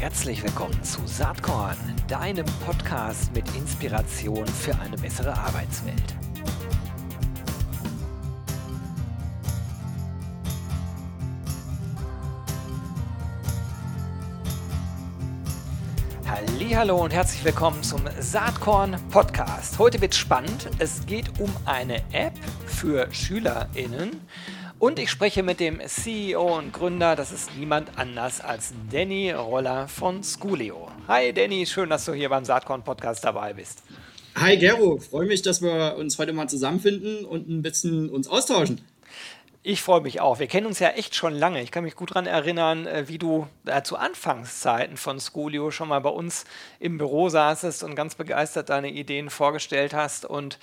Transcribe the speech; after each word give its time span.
Herzlich 0.00 0.44
willkommen 0.44 0.80
zu 0.84 1.04
Saatkorn, 1.06 1.76
deinem 2.06 2.46
Podcast 2.64 3.34
mit 3.34 3.44
Inspiration 3.56 4.46
für 4.46 4.78
eine 4.78 4.96
bessere 4.96 5.36
Arbeitswelt. 5.36 6.14
Hallo 16.76 17.02
und 17.02 17.12
herzlich 17.12 17.44
willkommen 17.44 17.82
zum 17.82 18.02
Saatkorn 18.20 18.96
Podcast. 19.10 19.80
Heute 19.80 20.00
wird 20.00 20.14
spannend. 20.14 20.70
Es 20.78 21.04
geht 21.06 21.40
um 21.40 21.52
eine 21.64 21.96
App 22.12 22.34
für 22.66 23.12
Schülerinnen 23.12 24.20
und 24.78 24.98
ich 24.98 25.10
spreche 25.10 25.42
mit 25.42 25.60
dem 25.60 25.80
CEO 25.86 26.58
und 26.58 26.72
Gründer, 26.72 27.16
das 27.16 27.32
ist 27.32 27.56
niemand 27.56 27.90
anders 27.96 28.40
als 28.40 28.72
Danny 28.92 29.32
Roller 29.32 29.88
von 29.88 30.22
Schoolio. 30.22 30.88
Hi 31.08 31.32
Danny, 31.32 31.66
schön, 31.66 31.90
dass 31.90 32.04
du 32.04 32.12
hier 32.12 32.28
beim 32.28 32.44
Saatkorn 32.44 32.84
Podcast 32.84 33.24
dabei 33.24 33.54
bist. 33.54 33.82
Hi 34.36 34.56
Gero, 34.56 34.98
freue 34.98 35.26
mich, 35.26 35.42
dass 35.42 35.62
wir 35.62 35.96
uns 35.98 36.18
heute 36.18 36.32
mal 36.32 36.48
zusammenfinden 36.48 37.24
und 37.24 37.48
ein 37.48 37.62
bisschen 37.62 38.08
uns 38.08 38.28
austauschen. 38.28 38.80
Ich 39.64 39.82
freue 39.82 40.00
mich 40.00 40.20
auch. 40.20 40.38
Wir 40.38 40.46
kennen 40.46 40.66
uns 40.66 40.78
ja 40.78 40.90
echt 40.90 41.16
schon 41.16 41.34
lange. 41.34 41.60
Ich 41.60 41.72
kann 41.72 41.82
mich 41.82 41.96
gut 41.96 42.12
daran 42.12 42.26
erinnern, 42.26 42.86
äh, 42.86 43.08
wie 43.08 43.18
du 43.18 43.48
äh, 43.66 43.82
zu 43.82 43.96
Anfangszeiten 43.96 44.96
von 44.96 45.18
Schoolio 45.18 45.72
schon 45.72 45.88
mal 45.88 45.98
bei 45.98 46.10
uns 46.10 46.44
im 46.78 46.96
Büro 46.96 47.28
saßest 47.28 47.82
und 47.82 47.96
ganz 47.96 48.14
begeistert 48.14 48.70
deine 48.70 48.90
Ideen 48.90 49.28
vorgestellt 49.28 49.92
hast. 49.92 50.24
Und 50.24 50.58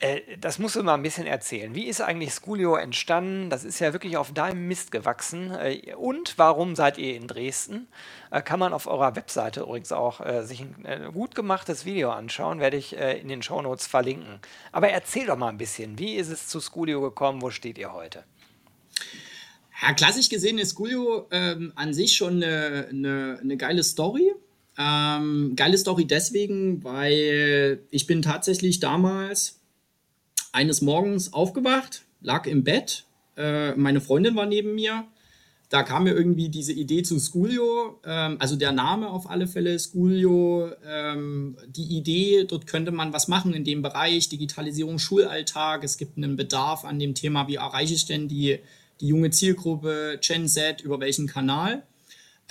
äh, 0.00 0.38
das 0.40 0.58
musst 0.58 0.76
du 0.76 0.82
mal 0.82 0.94
ein 0.94 1.02
bisschen 1.02 1.26
erzählen. 1.26 1.74
Wie 1.74 1.86
ist 1.86 2.00
eigentlich 2.00 2.32
Schoolio 2.32 2.76
entstanden? 2.76 3.50
Das 3.50 3.64
ist 3.64 3.80
ja 3.80 3.92
wirklich 3.92 4.16
auf 4.16 4.32
deinem 4.32 4.66
Mist 4.66 4.92
gewachsen. 4.92 5.52
Äh, 5.52 5.94
und 5.94 6.38
warum 6.38 6.74
seid 6.74 6.96
ihr 6.96 7.14
in 7.14 7.26
Dresden? 7.26 7.86
Äh, 8.30 8.40
kann 8.40 8.58
man 8.58 8.72
auf 8.72 8.86
eurer 8.86 9.14
Webseite 9.14 9.60
übrigens 9.60 9.92
auch 9.92 10.20
sich 10.42 10.62
ein 10.62 11.12
gut 11.12 11.34
gemachtes 11.34 11.84
Video 11.84 12.10
anschauen, 12.10 12.60
werde 12.60 12.76
ich 12.76 12.96
in 12.96 13.28
den 13.28 13.42
Shownotes 13.42 13.86
verlinken. 13.86 14.40
Aber 14.72 14.88
erzähl 14.88 15.26
doch 15.26 15.36
mal 15.36 15.48
ein 15.48 15.58
bisschen, 15.58 15.98
wie 15.98 16.14
ist 16.14 16.28
es 16.28 16.46
zu 16.46 16.60
Schoolio 16.60 17.00
gekommen? 17.00 17.42
Wo 17.42 17.50
steht 17.50 17.78
ihr 17.78 17.92
heute? 17.92 18.24
Ja, 19.82 19.92
klassisch 19.92 20.28
gesehen 20.28 20.58
ist 20.58 20.76
Schoolio 20.76 21.28
ähm, 21.30 21.72
an 21.74 21.92
sich 21.92 22.16
schon 22.16 22.42
eine, 22.42 22.88
eine, 22.90 23.38
eine 23.42 23.56
geile 23.56 23.82
Story. 23.82 24.32
Ähm, 24.78 25.54
geile 25.56 25.78
Story 25.78 26.06
deswegen, 26.06 26.82
weil 26.84 27.82
ich 27.90 28.06
bin 28.06 28.22
tatsächlich 28.22 28.80
damals 28.80 29.59
eines 30.52 30.82
Morgens 30.82 31.32
aufgewacht, 31.32 32.04
lag 32.20 32.46
im 32.46 32.64
Bett, 32.64 33.04
äh, 33.36 33.74
meine 33.74 34.00
Freundin 34.00 34.36
war 34.36 34.46
neben 34.46 34.74
mir. 34.74 35.04
Da 35.70 35.84
kam 35.84 36.02
mir 36.02 36.14
irgendwie 36.14 36.48
diese 36.48 36.72
Idee 36.72 37.04
zu 37.04 37.20
Schoolio, 37.20 38.00
ähm, 38.04 38.36
also 38.40 38.56
der 38.56 38.72
Name 38.72 39.08
auf 39.08 39.30
alle 39.30 39.46
Fälle, 39.46 39.78
Schoolio, 39.78 40.72
ähm, 40.84 41.56
die 41.68 41.96
Idee, 41.96 42.44
dort 42.44 42.66
könnte 42.66 42.90
man 42.90 43.12
was 43.12 43.28
machen 43.28 43.54
in 43.54 43.62
dem 43.62 43.80
Bereich, 43.80 44.28
Digitalisierung, 44.28 44.98
Schulalltag. 44.98 45.84
Es 45.84 45.96
gibt 45.96 46.16
einen 46.16 46.34
Bedarf 46.34 46.84
an 46.84 46.98
dem 46.98 47.14
Thema, 47.14 47.46
wie 47.46 47.54
erreiche 47.54 47.94
ich 47.94 48.04
denn 48.04 48.26
die, 48.26 48.58
die 49.00 49.06
junge 49.06 49.30
Zielgruppe 49.30 50.18
Gen 50.20 50.48
Z, 50.48 50.80
über 50.80 50.98
welchen 50.98 51.28
Kanal. 51.28 51.84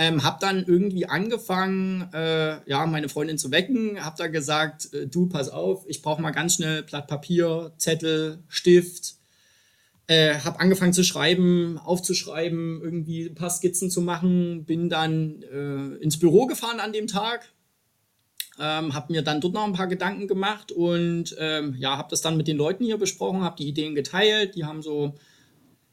Ähm, 0.02 0.23
hab 0.23 0.39
dann 0.39 0.64
irgendwie 0.66 1.08
angefangen, 1.08 2.08
äh, 2.14 2.67
ja, 2.69 2.86
meine 2.86 3.09
Freundin 3.09 3.38
zu 3.38 3.52
wecken, 3.52 4.03
hab 4.03 4.16
dann 4.16 4.31
gesagt, 4.31 4.94
äh, 4.94 5.08
du, 5.08 5.28
pass 5.28 5.50
auf, 5.50 5.83
ich 5.89 6.02
brauche 6.02 6.22
mal 6.22 6.31
ganz 6.31 6.56
schnell 6.56 6.83
Blatt 6.83 7.08
Papier, 7.08 7.73
Zettel, 7.78 8.39
Stift. 8.47 9.16
Äh, 10.08 10.39
hab 10.39 10.61
angefangen 10.61 10.94
zu 10.94 11.03
schreiben, 11.03 11.78
aufzuschreiben, 11.78 12.81
irgendwie 12.81 13.25
ein 13.25 13.36
paar 13.36 13.50
Skizzen 13.50 13.91
zu 13.91 14.02
machen, 14.02 14.64
bin 14.64 14.89
dann 14.89 15.44
äh, 15.44 16.02
ins 16.02 16.17
Büro 16.17 16.47
gefahren 16.47 16.80
an 16.80 16.94
dem 16.94 17.06
Tag, 17.08 17.52
ähm, 18.58 18.94
habe 18.94 19.11
mir 19.11 19.22
dann 19.22 19.41
dort 19.41 19.53
noch 19.53 19.66
ein 19.66 19.73
paar 19.73 19.88
Gedanken 19.88 20.28
gemacht 20.28 20.72
und 20.72 21.35
ähm, 21.38 21.75
ja, 21.78 21.97
habe 21.97 22.09
das 22.09 22.22
dann 22.22 22.38
mit 22.38 22.47
den 22.47 22.57
Leuten 22.57 22.85
hier 22.85 22.97
besprochen, 22.97 23.44
habe 23.44 23.57
die 23.57 23.68
Ideen 23.68 23.95
geteilt, 23.95 24.56
die 24.56 24.63
haben 24.63 24.81
so 24.81 25.13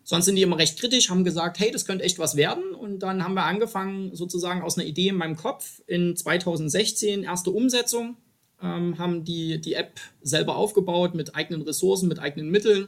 Sonst 0.09 0.27
sind 0.27 0.37
die 0.37 0.43
immer 0.43 0.57
recht 0.57 0.79
kritisch, 0.79 1.11
haben 1.11 1.25
gesagt, 1.25 1.59
hey, 1.59 1.73
das 1.73 1.85
könnte 1.85 2.05
echt 2.05 2.21
was 2.21 2.37
werden. 2.37 2.77
Und 2.77 3.01
dann 3.01 3.25
haben 3.25 3.35
wir 3.35 3.43
angefangen, 3.43 4.15
sozusagen 4.15 4.63
aus 4.63 4.79
einer 4.79 4.87
Idee 4.87 5.09
in 5.09 5.17
meinem 5.17 5.35
Kopf 5.35 5.83
in 5.89 6.15
2016, 6.15 7.25
erste 7.25 7.51
Umsetzung, 7.51 8.17
ähm, 8.63 8.99
haben 8.99 9.25
die, 9.25 9.61
die 9.61 9.75
App 9.75 9.99
selber 10.23 10.55
aufgebaut 10.55 11.17
mit 11.17 11.35
eigenen 11.35 11.63
Ressourcen, 11.63 12.09
mit 12.09 12.21
eigenen 12.21 12.51
Mitteln, 12.51 12.87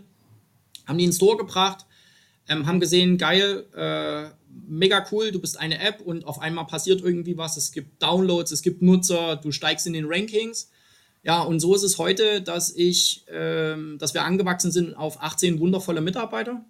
haben 0.87 0.97
die 0.97 1.05
in 1.05 1.11
den 1.11 1.17
Store 1.17 1.37
gebracht, 1.37 1.87
ähm, 2.49 2.69
haben 2.69 2.79
gesehen, 2.79 3.19
geil, 3.19 3.67
äh, 3.75 4.31
mega 4.69 5.05
cool, 5.11 5.33
du 5.33 5.41
bist 5.41 5.59
eine 5.59 5.81
App 5.81 6.01
und 6.01 6.25
auf 6.25 6.39
einmal 6.39 6.67
passiert 6.67 7.01
irgendwie 7.01 7.37
was. 7.37 7.57
Es 7.57 7.73
gibt 7.73 8.01
Downloads, 8.01 8.53
es 8.53 8.63
gibt 8.63 8.81
Nutzer, 8.81 9.35
du 9.35 9.51
steigst 9.51 9.89
in 9.89 9.93
den 9.93 10.07
Rankings. 10.07 10.71
Ja, 11.25 11.43
und 11.43 11.59
so 11.59 11.75
ist 11.75 11.83
es 11.83 11.99
heute, 11.99 12.43
dass 12.43 12.73
ich, 12.77 13.25
ähm, 13.29 13.99
dass 13.99 14.15
wir 14.15 14.23
angewachsen 14.23 14.71
sind 14.71 14.95
auf 14.95 15.21
18 15.21 15.59
wundervolle 15.59 16.01
Mitarbeiter 16.01 16.65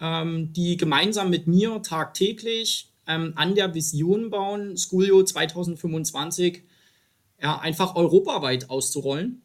ähm, 0.00 0.52
die 0.52 0.76
gemeinsam 0.76 1.30
mit 1.30 1.46
mir 1.46 1.82
tagtäglich 1.82 2.92
ähm, 3.06 3.32
an 3.36 3.54
der 3.54 3.74
Vision 3.74 4.30
bauen, 4.30 4.76
Schoolio 4.76 5.22
2025 5.22 6.62
ja, 7.40 7.58
einfach 7.58 7.94
europaweit 7.96 8.70
auszurollen. 8.70 9.42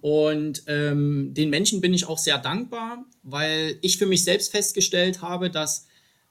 Und 0.00 0.64
ähm, 0.66 1.32
den 1.32 1.50
Menschen 1.50 1.80
bin 1.80 1.94
ich 1.94 2.06
auch 2.06 2.18
sehr 2.18 2.38
dankbar, 2.38 3.04
weil 3.22 3.78
ich 3.80 3.96
für 3.96 4.06
mich 4.06 4.22
selbst 4.22 4.52
festgestellt 4.52 5.22
habe, 5.22 5.50
dass 5.50 5.86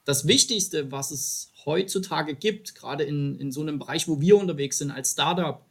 das 0.06 0.28
Wichtigste, 0.28 0.92
was 0.92 1.12
es 1.12 1.52
heutzutage 1.66 2.36
gibt, 2.36 2.76
gerade 2.76 3.04
in, 3.04 3.40
in 3.40 3.52
so 3.52 3.62
einem 3.62 3.80
Bereich, 3.80 4.08
wo 4.08 4.22
wir 4.22 4.38
unterwegs 4.38 4.78
sind 4.78 4.92
als 4.92 5.14
Startup, 5.14 5.66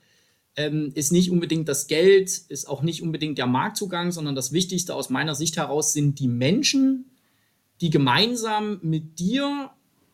ähm, 0.57 0.91
ist 0.95 1.13
nicht 1.13 1.31
unbedingt 1.31 1.69
das 1.69 1.87
Geld, 1.87 2.31
ist 2.49 2.67
auch 2.67 2.83
nicht 2.83 3.03
unbedingt 3.03 3.39
der 3.39 3.47
Marktzugang, 3.47 4.11
sondern 4.11 4.34
das 4.34 4.53
Wichtigste 4.53 4.95
aus 4.95 5.09
meiner 5.09 5.34
Sicht 5.34 5.57
heraus 5.57 5.93
sind 5.93 6.19
die 6.19 6.29
Menschen, 6.29 7.12
die 7.82 7.91
gemeinsam 7.91 8.78
mit 8.82 9.19
dir 9.19 9.70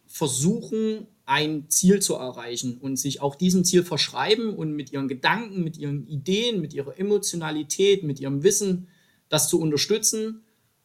versuchen, 0.06 1.06
ein 1.26 1.68
Ziel 1.68 2.00
zu 2.00 2.14
erreichen 2.14 2.78
und 2.78 2.96
sich 2.96 3.20
auch 3.20 3.34
diesem 3.34 3.62
Ziel 3.62 3.84
verschreiben 3.84 4.54
und 4.54 4.72
mit 4.72 4.90
ihren 4.92 5.06
Gedanken, 5.06 5.62
mit 5.62 5.76
ihren 5.76 6.08
Ideen, 6.08 6.62
mit 6.62 6.72
ihrer 6.72 6.98
Emotionalität, 6.98 8.02
mit 8.02 8.18
ihrem 8.18 8.42
Wissen 8.42 8.88
das 9.28 9.50
zu 9.50 9.60
unterstützen, 9.60 10.40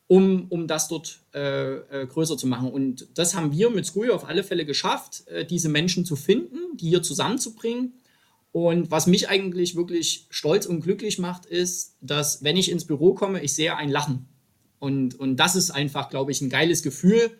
um, 0.07 0.47
um 0.49 0.67
das 0.67 0.89
dort 0.89 1.22
äh, 1.33 1.75
äh, 1.75 2.05
größer 2.05 2.38
zu 2.38 2.45
machen. 2.47 2.69
Und 2.69 3.07
das 3.16 3.33
haben 3.35 3.53
wir 3.53 3.69
mit 3.69 3.85
Screw 3.85 4.11
auf 4.11 4.27
alle 4.27 4.43
Fälle 4.43 4.66
geschafft, 4.66 5.25
äh, 5.27 5.45
diese 5.45 5.69
Menschen 5.69 6.03
zu 6.03 6.17
finden, 6.17 6.75
die 6.75 6.89
hier 6.89 7.01
zusammenzubringen. 7.01 7.93
Und 8.51 8.91
was 8.91 9.07
mich 9.07 9.29
eigentlich 9.29 9.77
wirklich 9.77 10.27
stolz 10.29 10.66
und 10.66 10.81
glücklich 10.81 11.19
macht, 11.19 11.45
ist, 11.45 11.95
dass 12.01 12.43
wenn 12.43 12.57
ich 12.57 12.69
ins 12.69 12.85
Büro 12.85 13.13
komme, 13.13 13.41
ich 13.41 13.53
sehe 13.53 13.77
ein 13.77 13.89
Lachen. 13.89 14.27
Und, 14.83 15.17
und 15.17 15.38
das 15.38 15.55
ist 15.55 15.71
einfach, 15.71 16.09
glaube 16.09 16.33
ich, 16.33 16.41
ein 16.41 16.49
geiles 16.49 16.83
Gefühl. 16.83 17.31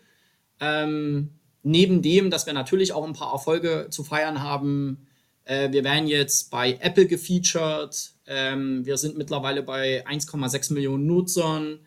Ähm, 0.60 1.28
neben 1.62 2.00
dem, 2.00 2.30
dass 2.30 2.46
wir 2.46 2.54
natürlich 2.54 2.94
auch 2.94 3.04
ein 3.04 3.12
paar 3.12 3.34
Erfolge 3.34 3.88
zu 3.90 4.02
feiern 4.02 4.42
haben. 4.42 5.06
Äh, 5.44 5.70
wir 5.70 5.84
werden 5.84 6.08
jetzt 6.08 6.50
bei 6.50 6.78
Apple 6.80 7.06
gefeatured. 7.06 8.14
Ähm, 8.26 8.86
wir 8.86 8.96
sind 8.96 9.18
mittlerweile 9.18 9.62
bei 9.62 10.06
1,6 10.06 10.72
Millionen 10.72 11.04
Nutzern. 11.04 11.80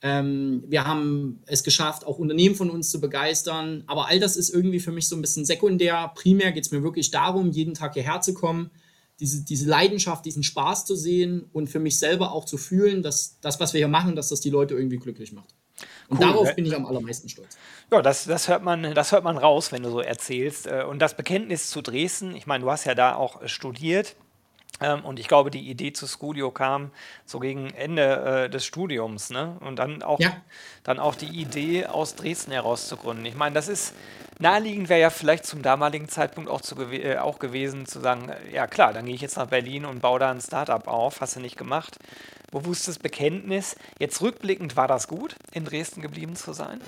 Ähm, 0.00 0.62
wir 0.68 0.86
haben 0.86 1.42
es 1.46 1.64
geschafft, 1.64 2.06
auch 2.06 2.20
Unternehmen 2.20 2.54
von 2.54 2.70
uns 2.70 2.92
zu 2.92 3.00
begeistern. 3.00 3.82
Aber 3.88 4.06
all 4.06 4.20
das 4.20 4.36
ist 4.36 4.50
irgendwie 4.50 4.78
für 4.78 4.92
mich 4.92 5.08
so 5.08 5.16
ein 5.16 5.22
bisschen 5.22 5.44
sekundär. 5.44 6.12
Primär 6.14 6.52
geht 6.52 6.66
es 6.66 6.70
mir 6.70 6.84
wirklich 6.84 7.10
darum, 7.10 7.50
jeden 7.50 7.74
Tag 7.74 7.94
hierher 7.94 8.20
zu 8.20 8.32
kommen, 8.32 8.70
diese, 9.20 9.44
diese 9.44 9.68
Leidenschaft, 9.68 10.24
diesen 10.24 10.42
Spaß 10.42 10.86
zu 10.86 10.96
sehen 10.96 11.48
und 11.52 11.68
für 11.68 11.78
mich 11.78 11.98
selber 11.98 12.32
auch 12.32 12.46
zu 12.46 12.56
fühlen, 12.56 13.02
dass 13.02 13.38
das, 13.40 13.60
was 13.60 13.74
wir 13.74 13.78
hier 13.78 13.88
machen, 13.88 14.16
dass 14.16 14.30
das 14.30 14.40
die 14.40 14.50
Leute 14.50 14.74
irgendwie 14.74 14.96
glücklich 14.96 15.32
macht. 15.32 15.54
Und 16.08 16.18
cool. 16.18 16.26
darauf 16.26 16.54
bin 16.56 16.66
ich 16.66 16.74
am 16.74 16.86
allermeisten 16.86 17.28
stolz. 17.28 17.56
Ja, 17.90 18.02
das, 18.02 18.24
das, 18.24 18.48
hört 18.48 18.62
man, 18.62 18.94
das 18.94 19.12
hört 19.12 19.24
man 19.24 19.38
raus, 19.38 19.72
wenn 19.72 19.82
du 19.82 19.90
so 19.90 20.00
erzählst. 20.00 20.66
Äh, 20.66 20.84
und 20.88 20.98
das 21.00 21.16
Bekenntnis 21.16 21.70
zu 21.70 21.82
Dresden, 21.82 22.34
ich 22.34 22.46
meine, 22.46 22.64
du 22.64 22.70
hast 22.70 22.84
ja 22.84 22.94
da 22.94 23.14
auch 23.14 23.46
studiert. 23.46 24.16
Ähm, 24.80 25.04
und 25.04 25.20
ich 25.20 25.28
glaube, 25.28 25.50
die 25.50 25.68
Idee 25.68 25.92
zu 25.92 26.06
Studio 26.06 26.50
kam 26.50 26.90
so 27.24 27.38
gegen 27.38 27.70
Ende 27.70 28.44
äh, 28.44 28.50
des 28.50 28.64
Studiums. 28.64 29.30
Ne? 29.30 29.56
Und 29.60 29.76
dann 29.78 30.02
auch, 30.02 30.20
ja. 30.20 30.36
dann 30.84 30.98
auch 30.98 31.14
die 31.14 31.26
Idee, 31.26 31.86
aus 31.86 32.14
Dresden 32.14 32.52
heraus 32.52 32.88
zu 32.88 32.96
gründen. 32.96 33.26
Ich 33.26 33.36
meine, 33.36 33.54
das 33.54 33.68
ist 33.68 33.94
naheliegend, 34.38 34.88
wäre 34.88 35.00
ja 35.00 35.10
vielleicht 35.10 35.44
zum 35.44 35.62
damaligen 35.62 36.08
Zeitpunkt 36.08 36.48
auch, 36.50 36.62
zu 36.62 36.80
äh, 36.92 37.18
auch 37.18 37.38
gewesen, 37.38 37.86
zu 37.86 38.00
sagen: 38.00 38.30
äh, 38.30 38.54
Ja, 38.54 38.66
klar, 38.66 38.92
dann 38.92 39.04
gehe 39.04 39.14
ich 39.14 39.20
jetzt 39.20 39.36
nach 39.36 39.48
Berlin 39.48 39.84
und 39.84 40.00
baue 40.00 40.18
da 40.18 40.30
ein 40.30 40.40
Startup 40.40 40.86
auf. 40.88 41.20
Hast 41.20 41.36
du 41.36 41.40
nicht 41.40 41.56
gemacht. 41.56 41.98
Bewusstes 42.50 42.98
Bekenntnis. 42.98 43.76
Jetzt 43.98 44.22
rückblickend 44.22 44.76
war 44.76 44.88
das 44.88 45.08
gut, 45.08 45.36
in 45.52 45.64
Dresden 45.64 46.00
geblieben 46.00 46.36
zu 46.36 46.52
sein? 46.52 46.80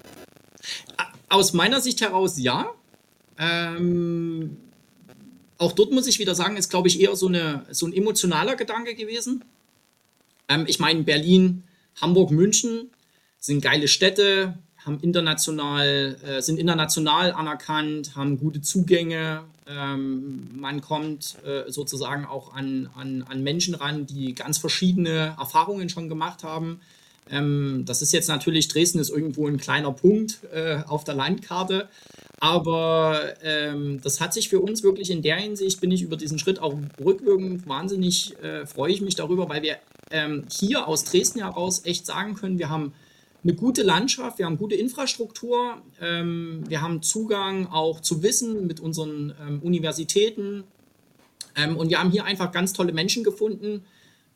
Aus 1.28 1.52
meiner 1.52 1.80
Sicht 1.80 2.00
heraus 2.00 2.38
ja. 2.38 2.70
Ähm 3.38 4.71
auch 5.62 5.72
dort 5.72 5.92
muss 5.92 6.08
ich 6.08 6.18
wieder 6.18 6.34
sagen, 6.34 6.56
ist, 6.56 6.70
glaube 6.70 6.88
ich, 6.88 7.00
eher 7.00 7.14
so, 7.14 7.28
eine, 7.28 7.64
so 7.70 7.86
ein 7.86 7.92
emotionaler 7.92 8.56
Gedanke 8.56 8.94
gewesen. 8.94 9.44
Ähm, 10.48 10.64
ich 10.66 10.80
meine, 10.80 11.04
Berlin, 11.04 11.62
Hamburg, 12.00 12.30
München 12.32 12.90
sind 13.38 13.62
geile 13.62 13.86
Städte, 13.86 14.58
haben 14.84 14.98
international, 15.00 16.16
äh, 16.24 16.42
sind 16.42 16.58
international 16.58 17.32
anerkannt, 17.32 18.16
haben 18.16 18.38
gute 18.38 18.60
Zugänge. 18.60 19.44
Ähm, 19.68 20.50
man 20.58 20.80
kommt 20.80 21.36
äh, 21.44 21.70
sozusagen 21.70 22.24
auch 22.24 22.52
an, 22.52 22.90
an, 22.96 23.22
an 23.22 23.42
Menschen 23.44 23.76
ran, 23.76 24.06
die 24.06 24.34
ganz 24.34 24.58
verschiedene 24.58 25.36
Erfahrungen 25.38 25.88
schon 25.88 26.08
gemacht 26.08 26.42
haben. 26.42 26.80
Ähm, 27.30 27.84
das 27.86 28.02
ist 28.02 28.12
jetzt 28.12 28.28
natürlich, 28.28 28.68
Dresden 28.68 28.98
ist 28.98 29.10
irgendwo 29.10 29.46
ein 29.46 29.58
kleiner 29.58 29.92
Punkt 29.92 30.40
äh, 30.52 30.78
auf 30.86 31.04
der 31.04 31.14
Landkarte, 31.14 31.88
aber 32.40 33.34
ähm, 33.42 34.00
das 34.02 34.20
hat 34.20 34.34
sich 34.34 34.48
für 34.48 34.60
uns 34.60 34.82
wirklich 34.82 35.10
in 35.10 35.22
der 35.22 35.36
Hinsicht, 35.36 35.80
bin 35.80 35.92
ich 35.92 36.02
über 36.02 36.16
diesen 36.16 36.38
Schritt 36.38 36.58
auch 36.58 36.76
rückwirkend 37.02 37.68
wahnsinnig, 37.68 38.36
äh, 38.42 38.66
freue 38.66 38.92
ich 38.92 39.00
mich 39.00 39.14
darüber, 39.14 39.48
weil 39.48 39.62
wir 39.62 39.76
ähm, 40.10 40.44
hier 40.50 40.88
aus 40.88 41.04
Dresden 41.04 41.40
heraus 41.40 41.82
echt 41.84 42.06
sagen 42.06 42.34
können, 42.34 42.58
wir 42.58 42.68
haben 42.68 42.92
eine 43.44 43.54
gute 43.54 43.82
Landschaft, 43.82 44.38
wir 44.38 44.46
haben 44.46 44.58
gute 44.58 44.76
Infrastruktur, 44.76 45.82
ähm, 46.00 46.62
wir 46.68 46.80
haben 46.80 47.02
Zugang 47.02 47.66
auch 47.66 48.00
zu 48.00 48.22
Wissen 48.22 48.66
mit 48.66 48.80
unseren 48.80 49.34
ähm, 49.40 49.60
Universitäten. 49.62 50.64
Ähm, 51.56 51.76
und 51.76 51.90
wir 51.90 51.98
haben 51.98 52.10
hier 52.10 52.24
einfach 52.24 52.52
ganz 52.52 52.72
tolle 52.72 52.92
Menschen 52.92 53.24
gefunden, 53.24 53.84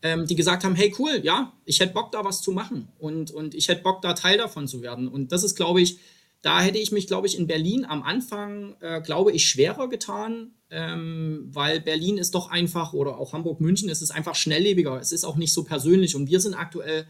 ähm, 0.02 0.26
die 0.26 0.34
gesagt 0.34 0.64
haben, 0.64 0.75
hey 0.75 0.94
cool, 0.98 1.20
ja, 1.22 1.52
ich 1.64 1.81
hätte 1.81 1.93
Bock 1.93 2.12
da 2.12 2.25
was 2.25 2.43
zu 2.43 2.52
machen 2.52 2.88
und, 2.98 3.31
und 3.31 3.54
ich 3.54 3.69
hätte 3.69 3.82
Bock 3.82 4.02
da 4.02 4.12
Teil 4.12 4.38
davon 4.38 4.69
zu 4.69 4.82
werden. 4.82 5.08
Und 5.08 5.32
das 5.32 5.44
ist, 5.44 5.56
glaube 5.56 5.81
ich, 5.81 5.98
da 6.43 6.60
hätte 6.60 6.78
ich 6.78 6.93
mich, 6.93 7.06
glaube 7.06 7.26
ich, 7.26 7.38
in 7.38 7.46
Berlin 7.46 7.84
am 7.84 8.02
Anfang, 8.02 8.76
äh, 8.81 9.00
glaube 9.00 9.32
ich, 9.32 9.48
schwerer 9.48 9.88
getan, 9.88 10.52
ähm, 10.70 11.48
weil 11.50 11.81
Berlin 11.81 12.19
ist 12.19 12.34
doch 12.34 12.50
einfach, 12.50 12.93
oder 12.93 13.19
auch 13.19 13.32
Hamburg, 13.32 13.60
München, 13.60 13.88
es 13.88 14.02
ist 14.02 14.10
einfach 14.10 14.34
schnelllebiger, 14.34 15.00
es 15.00 15.12
ist 15.12 15.25
auch 15.25 15.37
nicht 15.37 15.52
so 15.52 15.64
persönlich 15.64 16.14
und 16.14 16.28
wir 16.28 16.40
sind 16.40 16.54
aktuell 16.54 17.06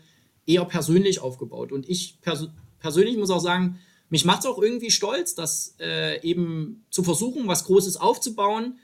eher 0.46 0.64
persönlich 0.64 1.20
aufgebaut. 1.20 1.72
Und 1.72 1.88
ich 1.88 2.20
pers 2.22 2.48
persönlich 2.78 3.16
muss 3.16 3.30
auch 3.30 3.40
sagen, 3.40 3.78
mich 4.08 4.24
macht 4.24 4.40
es 4.40 4.46
auch 4.46 4.62
irgendwie 4.62 4.90
stolz, 4.90 5.34
dass 5.34 5.74
äh, 5.80 6.20
eben 6.22 6.86
zu 6.90 7.02
versuchen, 7.02 7.48
was 7.48 7.64
Großes 7.64 7.96
aufzubauen 7.96 8.78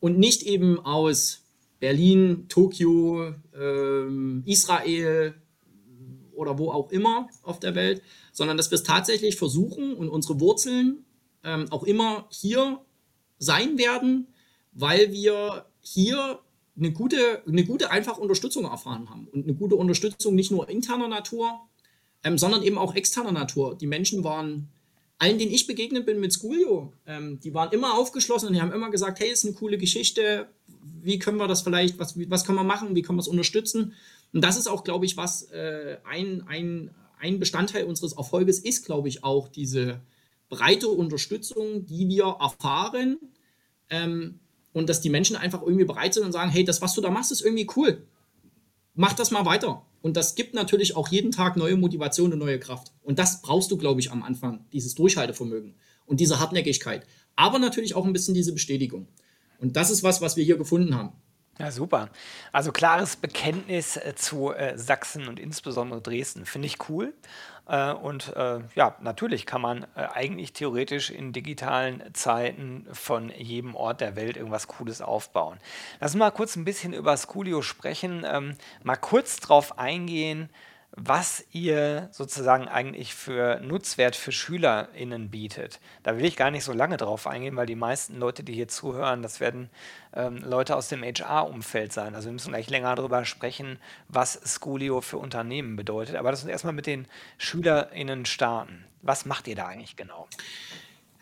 und 0.00 0.18
nicht 0.18 0.42
eben 0.42 0.80
aus 0.80 1.43
Berlin, 1.84 2.46
Tokio, 2.48 3.34
ähm, 3.54 4.42
Israel 4.46 5.34
oder 6.32 6.58
wo 6.58 6.70
auch 6.70 6.90
immer 6.90 7.28
auf 7.42 7.60
der 7.60 7.74
Welt, 7.74 8.00
sondern 8.32 8.56
dass 8.56 8.70
wir 8.70 8.76
es 8.76 8.84
tatsächlich 8.84 9.36
versuchen 9.36 9.92
und 9.92 10.08
unsere 10.08 10.40
Wurzeln 10.40 11.04
ähm, 11.44 11.66
auch 11.68 11.82
immer 11.82 12.26
hier 12.30 12.80
sein 13.36 13.76
werden, 13.76 14.28
weil 14.72 15.12
wir 15.12 15.66
hier 15.82 16.38
eine 16.74 16.90
gute, 16.90 17.42
eine 17.46 17.66
gute 17.66 17.90
einfach 17.90 18.16
Unterstützung 18.16 18.64
erfahren 18.64 19.10
haben 19.10 19.28
und 19.30 19.44
eine 19.44 19.52
gute 19.52 19.76
Unterstützung 19.76 20.34
nicht 20.34 20.50
nur 20.50 20.70
interner 20.70 21.08
Natur, 21.08 21.68
ähm, 22.22 22.38
sondern 22.38 22.62
eben 22.62 22.78
auch 22.78 22.94
externer 22.94 23.32
Natur. 23.32 23.76
Die 23.76 23.86
Menschen 23.86 24.24
waren, 24.24 24.70
allen, 25.18 25.38
denen 25.38 25.52
ich 25.52 25.66
begegnet 25.66 26.06
bin 26.06 26.18
mit 26.18 26.32
Schoolio, 26.32 26.94
ähm, 27.06 27.40
die 27.40 27.52
waren 27.52 27.72
immer 27.72 27.98
aufgeschlossen 27.98 28.48
und 28.48 28.54
die 28.54 28.62
haben 28.62 28.72
immer 28.72 28.90
gesagt, 28.90 29.20
hey, 29.20 29.30
ist 29.30 29.44
eine 29.44 29.52
coole 29.52 29.76
Geschichte, 29.76 30.48
wie 31.02 31.18
können 31.18 31.38
wir 31.38 31.48
das 31.48 31.62
vielleicht, 31.62 31.98
was, 31.98 32.18
was 32.30 32.44
können 32.44 32.58
wir 32.58 32.64
machen, 32.64 32.94
wie 32.94 33.02
können 33.02 33.18
wir 33.18 33.22
es 33.22 33.28
unterstützen? 33.28 33.94
Und 34.32 34.42
das 34.42 34.56
ist 34.56 34.66
auch, 34.66 34.84
glaube 34.84 35.06
ich, 35.06 35.16
was 35.16 35.42
äh, 35.50 35.98
ein, 36.04 36.44
ein, 36.46 36.90
ein 37.18 37.38
Bestandteil 37.38 37.84
unseres 37.84 38.14
Erfolges 38.14 38.58
ist, 38.58 38.84
glaube 38.84 39.08
ich, 39.08 39.24
auch 39.24 39.48
diese 39.48 40.00
breite 40.48 40.88
Unterstützung, 40.88 41.86
die 41.86 42.08
wir 42.08 42.36
erfahren 42.40 43.18
ähm, 43.90 44.40
und 44.72 44.88
dass 44.88 45.00
die 45.00 45.10
Menschen 45.10 45.36
einfach 45.36 45.62
irgendwie 45.62 45.84
bereit 45.84 46.14
sind 46.14 46.24
und 46.24 46.32
sagen, 46.32 46.50
hey, 46.50 46.64
das, 46.64 46.82
was 46.82 46.94
du 46.94 47.00
da 47.00 47.10
machst, 47.10 47.32
ist 47.32 47.42
irgendwie 47.42 47.68
cool. 47.76 48.06
Mach 48.94 49.12
das 49.12 49.30
mal 49.30 49.44
weiter. 49.44 49.84
Und 50.02 50.16
das 50.16 50.34
gibt 50.34 50.54
natürlich 50.54 50.96
auch 50.96 51.08
jeden 51.08 51.30
Tag 51.30 51.56
neue 51.56 51.76
Motivation 51.76 52.32
und 52.32 52.38
neue 52.38 52.60
Kraft. 52.60 52.92
Und 53.02 53.18
das 53.18 53.40
brauchst 53.40 53.70
du, 53.70 53.76
glaube 53.76 54.00
ich, 54.00 54.12
am 54.12 54.22
Anfang, 54.22 54.64
dieses 54.72 54.94
Durchhaltevermögen 54.94 55.74
und 56.06 56.20
diese 56.20 56.40
Hartnäckigkeit. 56.40 57.06
Aber 57.36 57.58
natürlich 57.58 57.94
auch 57.94 58.04
ein 58.04 58.12
bisschen 58.12 58.34
diese 58.34 58.52
Bestätigung. 58.52 59.08
Und 59.64 59.76
das 59.76 59.90
ist 59.90 60.02
was, 60.02 60.20
was 60.20 60.36
wir 60.36 60.44
hier 60.44 60.58
gefunden 60.58 60.94
haben. 60.94 61.12
Ja, 61.58 61.70
super. 61.70 62.10
Also 62.52 62.72
klares 62.72 63.16
Bekenntnis 63.16 63.96
äh, 63.96 64.14
zu 64.16 64.52
äh, 64.52 64.76
Sachsen 64.76 65.28
und 65.28 65.38
insbesondere 65.38 66.02
Dresden. 66.02 66.46
Finde 66.46 66.66
ich 66.66 66.88
cool. 66.88 67.14
Äh, 67.68 67.92
und 67.92 68.34
äh, 68.36 68.58
ja, 68.74 68.96
natürlich 69.00 69.46
kann 69.46 69.60
man 69.60 69.84
äh, 69.94 70.06
eigentlich 70.12 70.52
theoretisch 70.52 71.10
in 71.10 71.32
digitalen 71.32 72.02
Zeiten 72.12 72.86
von 72.92 73.30
jedem 73.30 73.76
Ort 73.76 74.00
der 74.00 74.16
Welt 74.16 74.36
irgendwas 74.36 74.66
Cooles 74.66 75.00
aufbauen. 75.00 75.58
Lass 76.00 76.12
uns 76.12 76.18
mal 76.18 76.30
kurz 76.32 76.56
ein 76.56 76.64
bisschen 76.64 76.92
über 76.92 77.16
Schoolio 77.16 77.62
sprechen. 77.62 78.26
Ähm, 78.26 78.56
mal 78.82 78.96
kurz 78.96 79.38
drauf 79.38 79.78
eingehen, 79.78 80.50
was 80.96 81.44
ihr 81.50 82.08
sozusagen 82.12 82.68
eigentlich 82.68 83.14
für 83.14 83.60
Nutzwert 83.60 84.14
für 84.14 84.30
SchülerInnen 84.30 85.28
bietet. 85.28 85.80
Da 86.04 86.16
will 86.16 86.24
ich 86.24 86.36
gar 86.36 86.52
nicht 86.52 86.62
so 86.62 86.72
lange 86.72 86.96
drauf 86.96 87.26
eingehen, 87.26 87.56
weil 87.56 87.66
die 87.66 87.74
meisten 87.74 88.18
Leute, 88.18 88.44
die 88.44 88.54
hier 88.54 88.68
zuhören, 88.68 89.20
das 89.20 89.40
werden 89.40 89.70
ähm, 90.14 90.38
Leute 90.44 90.76
aus 90.76 90.88
dem 90.88 91.02
HR-Umfeld 91.02 91.92
sein. 91.92 92.14
Also 92.14 92.26
wir 92.26 92.32
müssen 92.32 92.50
gleich 92.50 92.70
länger 92.70 92.94
darüber 92.94 93.24
sprechen, 93.24 93.78
was 94.08 94.40
Schoolio 94.44 95.00
für 95.00 95.18
Unternehmen 95.18 95.74
bedeutet. 95.74 96.14
Aber 96.14 96.30
lass 96.30 96.42
uns 96.42 96.50
erstmal 96.50 96.74
mit 96.74 96.86
den 96.86 97.08
SchülerInnen 97.38 98.24
starten. 98.24 98.84
Was 99.02 99.26
macht 99.26 99.48
ihr 99.48 99.56
da 99.56 99.66
eigentlich 99.66 99.96
genau? 99.96 100.28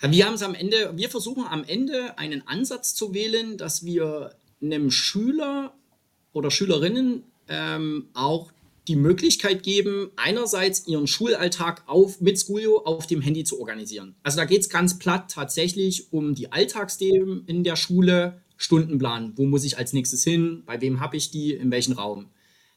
Wir 0.00 0.26
haben 0.26 0.34
es 0.34 0.42
am 0.42 0.54
Ende, 0.54 0.92
wir 0.96 1.08
versuchen 1.08 1.46
am 1.46 1.64
Ende 1.64 2.18
einen 2.18 2.46
Ansatz 2.46 2.94
zu 2.94 3.14
wählen, 3.14 3.56
dass 3.56 3.84
wir 3.84 4.34
einem 4.60 4.90
Schüler 4.90 5.72
oder 6.32 6.50
Schülerinnen 6.50 7.24
ähm, 7.48 8.08
auch 8.12 8.52
die 8.88 8.96
Möglichkeit 8.96 9.62
geben, 9.62 10.10
einerseits 10.16 10.86
ihren 10.86 11.06
Schulalltag 11.06 11.84
auf, 11.86 12.20
mit 12.20 12.38
Schoolio 12.38 12.78
auf 12.84 13.06
dem 13.06 13.20
Handy 13.20 13.44
zu 13.44 13.60
organisieren. 13.60 14.16
Also 14.22 14.36
da 14.36 14.44
geht 14.44 14.62
es 14.62 14.68
ganz 14.68 14.98
platt 14.98 15.30
tatsächlich 15.30 16.12
um 16.12 16.34
die 16.34 16.50
Alltagsthemen 16.50 17.44
in 17.46 17.62
der 17.64 17.76
Schule, 17.76 18.40
Stundenplan, 18.56 19.32
wo 19.36 19.44
muss 19.44 19.64
ich 19.64 19.76
als 19.76 19.92
nächstes 19.92 20.22
hin, 20.22 20.62
bei 20.66 20.80
wem 20.80 21.00
habe 21.00 21.16
ich 21.16 21.30
die, 21.30 21.52
in 21.52 21.70
welchem 21.70 21.94
Raum. 21.94 22.26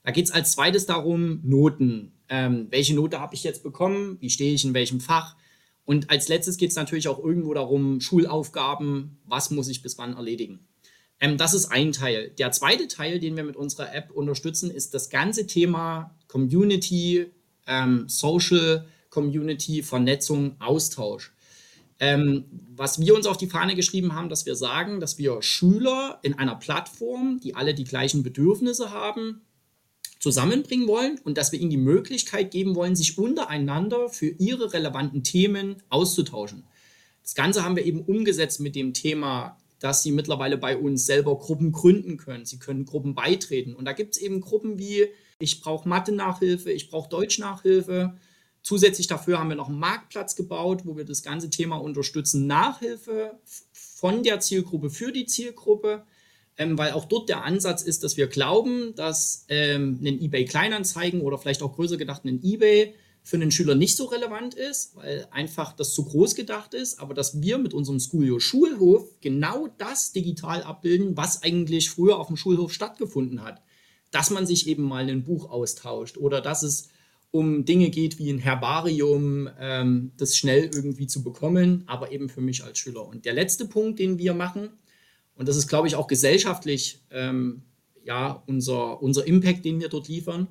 Da 0.03 0.11
geht 0.11 0.25
es 0.25 0.31
als 0.31 0.51
zweites 0.51 0.85
darum, 0.85 1.41
Noten. 1.43 2.11
Ähm, 2.27 2.67
welche 2.71 2.95
Note 2.95 3.19
habe 3.19 3.35
ich 3.35 3.43
jetzt 3.43 3.63
bekommen, 3.63 4.17
wie 4.19 4.29
stehe 4.29 4.53
ich 4.53 4.65
in 4.65 4.73
welchem 4.73 4.99
Fach. 4.99 5.35
Und 5.83 6.09
als 6.09 6.27
letztes 6.27 6.57
geht 6.57 6.71
es 6.71 6.75
natürlich 6.75 7.07
auch 7.07 7.23
irgendwo 7.23 7.53
darum, 7.53 8.01
Schulaufgaben, 8.01 9.17
was 9.25 9.51
muss 9.51 9.67
ich 9.67 9.83
bis 9.83 9.97
wann 9.97 10.15
erledigen. 10.15 10.67
Ähm, 11.19 11.37
das 11.37 11.53
ist 11.53 11.67
ein 11.67 11.91
Teil. 11.91 12.31
Der 12.37 12.51
zweite 12.51 12.87
Teil, 12.87 13.19
den 13.19 13.35
wir 13.35 13.43
mit 13.43 13.55
unserer 13.55 13.93
App 13.93 14.11
unterstützen, 14.11 14.69
ist 14.69 14.93
das 14.93 15.09
ganze 15.09 15.47
Thema 15.47 16.15
Community, 16.27 17.27
ähm, 17.67 18.05
Social 18.07 18.85
Community, 19.09 19.81
Vernetzung, 19.81 20.55
Austausch. 20.59 21.33
Ähm, 21.99 22.45
was 22.75 22.99
wir 22.99 23.15
uns 23.15 23.25
auf 23.25 23.37
die 23.37 23.47
Fahne 23.47 23.75
geschrieben 23.75 24.13
haben, 24.13 24.27
dass 24.27 24.45
wir 24.45 24.55
sagen, 24.55 24.99
dass 24.99 25.17
wir 25.17 25.41
Schüler 25.41 26.19
in 26.23 26.33
einer 26.33 26.55
Plattform, 26.55 27.39
die 27.41 27.55
alle 27.55 27.73
die 27.73 27.85
gleichen 27.85 28.21
Bedürfnisse 28.21 28.91
haben, 28.91 29.41
zusammenbringen 30.19 30.87
wollen 30.87 31.19
und 31.23 31.37
dass 31.37 31.51
wir 31.51 31.59
ihnen 31.59 31.69
die 31.69 31.77
Möglichkeit 31.77 32.51
geben 32.51 32.75
wollen, 32.75 32.95
sich 32.95 33.17
untereinander 33.17 34.09
für 34.09 34.27
ihre 34.27 34.73
relevanten 34.73 35.23
Themen 35.23 35.77
auszutauschen. 35.89 36.63
Das 37.21 37.35
Ganze 37.35 37.63
haben 37.63 37.75
wir 37.75 37.85
eben 37.85 38.01
umgesetzt 38.01 38.59
mit 38.59 38.75
dem 38.75 38.93
Thema 38.93 39.57
dass 39.85 40.01
sie 40.01 40.11
mittlerweile 40.11 40.57
bei 40.57 40.75
uns 40.75 41.05
selber 41.05 41.37
Gruppen 41.37 41.71
gründen 41.71 42.17
können. 42.17 42.43
Sie 42.43 42.57
können 42.57 42.85
Gruppen 42.85 43.13
beitreten. 43.13 43.75
Und 43.75 43.85
da 43.85 43.93
gibt 43.93 44.15
es 44.15 44.17
eben 44.19 44.41
Gruppen 44.41 44.79
wie, 44.79 45.05
ich 45.37 45.61
brauche 45.61 45.87
Mathe-Nachhilfe, 45.87 46.71
ich 46.71 46.89
brauche 46.89 47.07
Deutsch-Nachhilfe. 47.07 48.17
Zusätzlich 48.63 49.05
dafür 49.05 49.37
haben 49.37 49.49
wir 49.49 49.55
noch 49.55 49.69
einen 49.69 49.77
Marktplatz 49.77 50.35
gebaut, 50.35 50.87
wo 50.87 50.97
wir 50.97 51.05
das 51.05 51.21
ganze 51.21 51.51
Thema 51.51 51.75
unterstützen. 51.75 52.47
Nachhilfe 52.47 53.37
von 53.73 54.23
der 54.23 54.39
Zielgruppe 54.39 54.89
für 54.89 55.11
die 55.11 55.27
Zielgruppe. 55.27 56.03
Ähm, 56.57 56.79
weil 56.79 56.93
auch 56.93 57.05
dort 57.05 57.29
der 57.29 57.43
Ansatz 57.43 57.83
ist, 57.83 58.03
dass 58.03 58.17
wir 58.17 58.25
glauben, 58.25 58.95
dass 58.95 59.45
ähm, 59.49 59.99
ein 60.01 60.19
eBay 60.19 60.45
Kleinanzeigen 60.45 61.21
oder 61.21 61.37
vielleicht 61.37 61.61
auch 61.61 61.75
größer 61.75 61.97
gedacht 61.97 62.25
ein 62.25 62.41
eBay 62.43 62.95
für 63.25 63.37
einen 63.37 63.49
Schüler 63.49 63.73
nicht 63.73 63.97
so 63.97 64.05
relevant 64.05 64.53
ist, 64.53 64.95
weil 64.95 65.27
einfach 65.31 65.73
das 65.73 65.95
zu 65.95 66.05
groß 66.05 66.35
gedacht 66.35 66.75
ist, 66.75 66.99
aber 66.99 67.15
dass 67.15 67.41
wir 67.41 67.57
mit 67.57 67.73
unserem 67.73 67.99
Schoolio 67.99 68.39
Schulhof 68.39 69.19
genau 69.19 69.67
das 69.79 70.11
digital 70.11 70.61
abbilden, 70.61 71.17
was 71.17 71.41
eigentlich 71.41 71.89
früher 71.89 72.19
auf 72.19 72.27
dem 72.27 72.37
Schulhof 72.37 72.71
stattgefunden 72.71 73.43
hat. 73.43 73.63
Dass 74.11 74.29
man 74.29 74.45
sich 74.45 74.67
eben 74.67 74.83
mal 74.83 75.09
ein 75.09 75.23
Buch 75.23 75.49
austauscht 75.49 76.17
oder 76.17 76.39
dass 76.39 76.61
es 76.61 76.89
um 77.31 77.65
Dinge 77.65 77.89
geht 77.89 78.19
wie 78.19 78.29
ein 78.29 78.37
Herbarium, 78.37 79.49
ähm, 79.59 80.11
das 80.17 80.37
schnell 80.37 80.69
irgendwie 80.71 81.07
zu 81.07 81.23
bekommen, 81.23 81.83
aber 81.87 82.11
eben 82.11 82.29
für 82.29 82.41
mich 82.41 82.63
als 82.63 82.77
Schüler. 82.77 83.07
Und 83.07 83.25
der 83.25 83.33
letzte 83.33 83.65
Punkt, 83.65 83.97
den 83.97 84.19
wir 84.19 84.35
machen, 84.35 84.69
und 85.33 85.49
das 85.49 85.57
ist, 85.57 85.67
glaube 85.67 85.87
ich, 85.87 85.95
auch 85.95 86.05
gesellschaftlich 86.05 87.01
ähm, 87.09 87.63
ja, 88.03 88.43
unser, 88.45 89.01
unser 89.01 89.25
Impact, 89.25 89.65
den 89.65 89.79
wir 89.79 89.89
dort 89.89 90.09
liefern, 90.09 90.47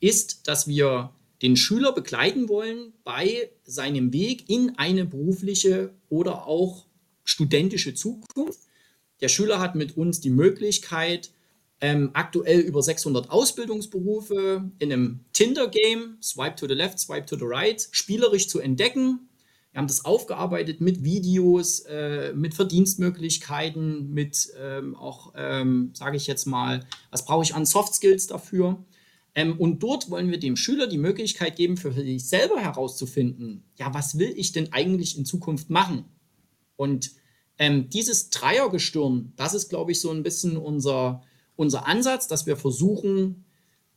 ist, 0.00 0.48
dass 0.48 0.66
wir 0.66 1.12
den 1.42 1.56
Schüler 1.56 1.92
begleiten 1.92 2.48
wollen 2.48 2.92
bei 3.04 3.50
seinem 3.64 4.12
Weg 4.12 4.48
in 4.48 4.76
eine 4.76 5.04
berufliche 5.04 5.94
oder 6.08 6.46
auch 6.46 6.86
studentische 7.24 7.94
Zukunft. 7.94 8.60
Der 9.20 9.28
Schüler 9.28 9.60
hat 9.60 9.74
mit 9.74 9.96
uns 9.96 10.20
die 10.20 10.30
Möglichkeit, 10.30 11.30
ähm, 11.80 12.10
aktuell 12.12 12.60
über 12.60 12.82
600 12.82 13.30
Ausbildungsberufe 13.30 14.70
in 14.78 14.92
einem 14.92 15.20
Tinder-Game, 15.32 16.16
Swipe 16.20 16.56
to 16.56 16.66
the 16.66 16.74
left, 16.74 16.98
Swipe 16.98 17.26
to 17.26 17.36
the 17.36 17.44
right, 17.44 17.86
spielerisch 17.92 18.48
zu 18.48 18.58
entdecken. 18.58 19.28
Wir 19.70 19.78
haben 19.78 19.86
das 19.86 20.04
aufgearbeitet 20.04 20.80
mit 20.80 21.04
Videos, 21.04 21.80
äh, 21.80 22.32
mit 22.32 22.54
Verdienstmöglichkeiten, 22.54 24.12
mit 24.12 24.48
ähm, 24.58 24.96
auch, 24.96 25.34
ähm, 25.36 25.90
sage 25.94 26.16
ich 26.16 26.26
jetzt 26.26 26.46
mal, 26.46 26.84
was 27.10 27.24
brauche 27.24 27.44
ich 27.44 27.54
an 27.54 27.66
Soft 27.66 27.94
Skills 27.94 28.26
dafür. 28.26 28.82
Ähm, 29.38 29.56
und 29.56 29.84
dort 29.84 30.10
wollen 30.10 30.32
wir 30.32 30.40
dem 30.40 30.56
Schüler 30.56 30.88
die 30.88 30.98
Möglichkeit 30.98 31.54
geben, 31.54 31.76
für 31.76 31.92
sich 31.92 32.28
selber 32.28 32.58
herauszufinden, 32.58 33.62
ja, 33.76 33.94
was 33.94 34.18
will 34.18 34.32
ich 34.34 34.50
denn 34.50 34.72
eigentlich 34.72 35.16
in 35.16 35.24
Zukunft 35.24 35.70
machen? 35.70 36.06
Und 36.74 37.12
ähm, 37.56 37.88
dieses 37.88 38.30
Dreiergestirn, 38.30 39.32
das 39.36 39.54
ist, 39.54 39.68
glaube 39.68 39.92
ich, 39.92 40.00
so 40.00 40.10
ein 40.10 40.24
bisschen 40.24 40.56
unser, 40.56 41.22
unser 41.54 41.86
Ansatz, 41.86 42.26
dass 42.26 42.46
wir 42.46 42.56
versuchen, 42.56 43.44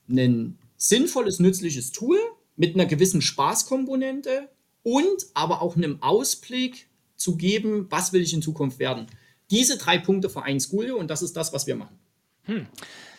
ein 0.08 0.60
sinnvolles, 0.78 1.40
nützliches 1.40 1.92
Tool 1.92 2.20
mit 2.56 2.76
einer 2.76 2.86
gewissen 2.86 3.24
Spaßkomponente 3.24 4.48
und 4.84 5.26
aber 5.34 5.64
auch 5.64 5.76
einem 5.76 6.04
Ausblick 6.04 6.88
zu 7.16 7.36
geben, 7.36 7.88
was 7.90 8.14
will 8.14 8.22
ich 8.22 8.36
in 8.36 8.44
Zukunft 8.44 8.78
werden. 8.78 9.08
Diese 9.50 9.80
drei 9.80 9.98
Punkte 9.98 10.30
vereint 10.30 10.62
Schoolio 10.62 10.98
und 10.98 11.10
das 11.10 11.24
ist 11.24 11.36
das, 11.36 11.52
was 11.52 11.66
wir 11.66 11.78
machen. 11.78 11.98
Hm. 12.44 12.68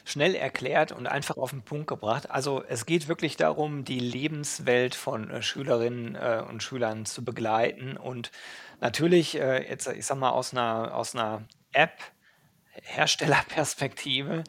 Schnell 0.05 0.35
erklärt 0.35 0.93
und 0.93 1.07
einfach 1.07 1.37
auf 1.37 1.51
den 1.51 1.63
Punkt 1.63 1.87
gebracht. 1.87 2.31
Also 2.31 2.65
es 2.69 2.87
geht 2.87 3.09
wirklich 3.09 3.37
darum, 3.37 3.85
die 3.85 4.01
Lebenswelt 4.01 4.95
von 4.95 5.31
äh, 5.31 5.43
Schülerinnen 5.43 6.17
äh, 6.17 6.43
und 6.49 6.63
Schülern 6.63 7.07
zu 7.07 7.25
begleiten 7.25 7.97
und 7.97 8.33
natürlich, 8.81 9.39
äh, 9.39 9.69
jetzt, 9.69 9.87
ich 9.87 10.07
sag 10.07 10.19
mal, 10.19 10.31
aus 10.31 10.53
einer, 10.53 10.95
aus 10.95 11.15
einer 11.15 11.45
App 11.73 11.99
Herstellerperspektive 12.83 14.45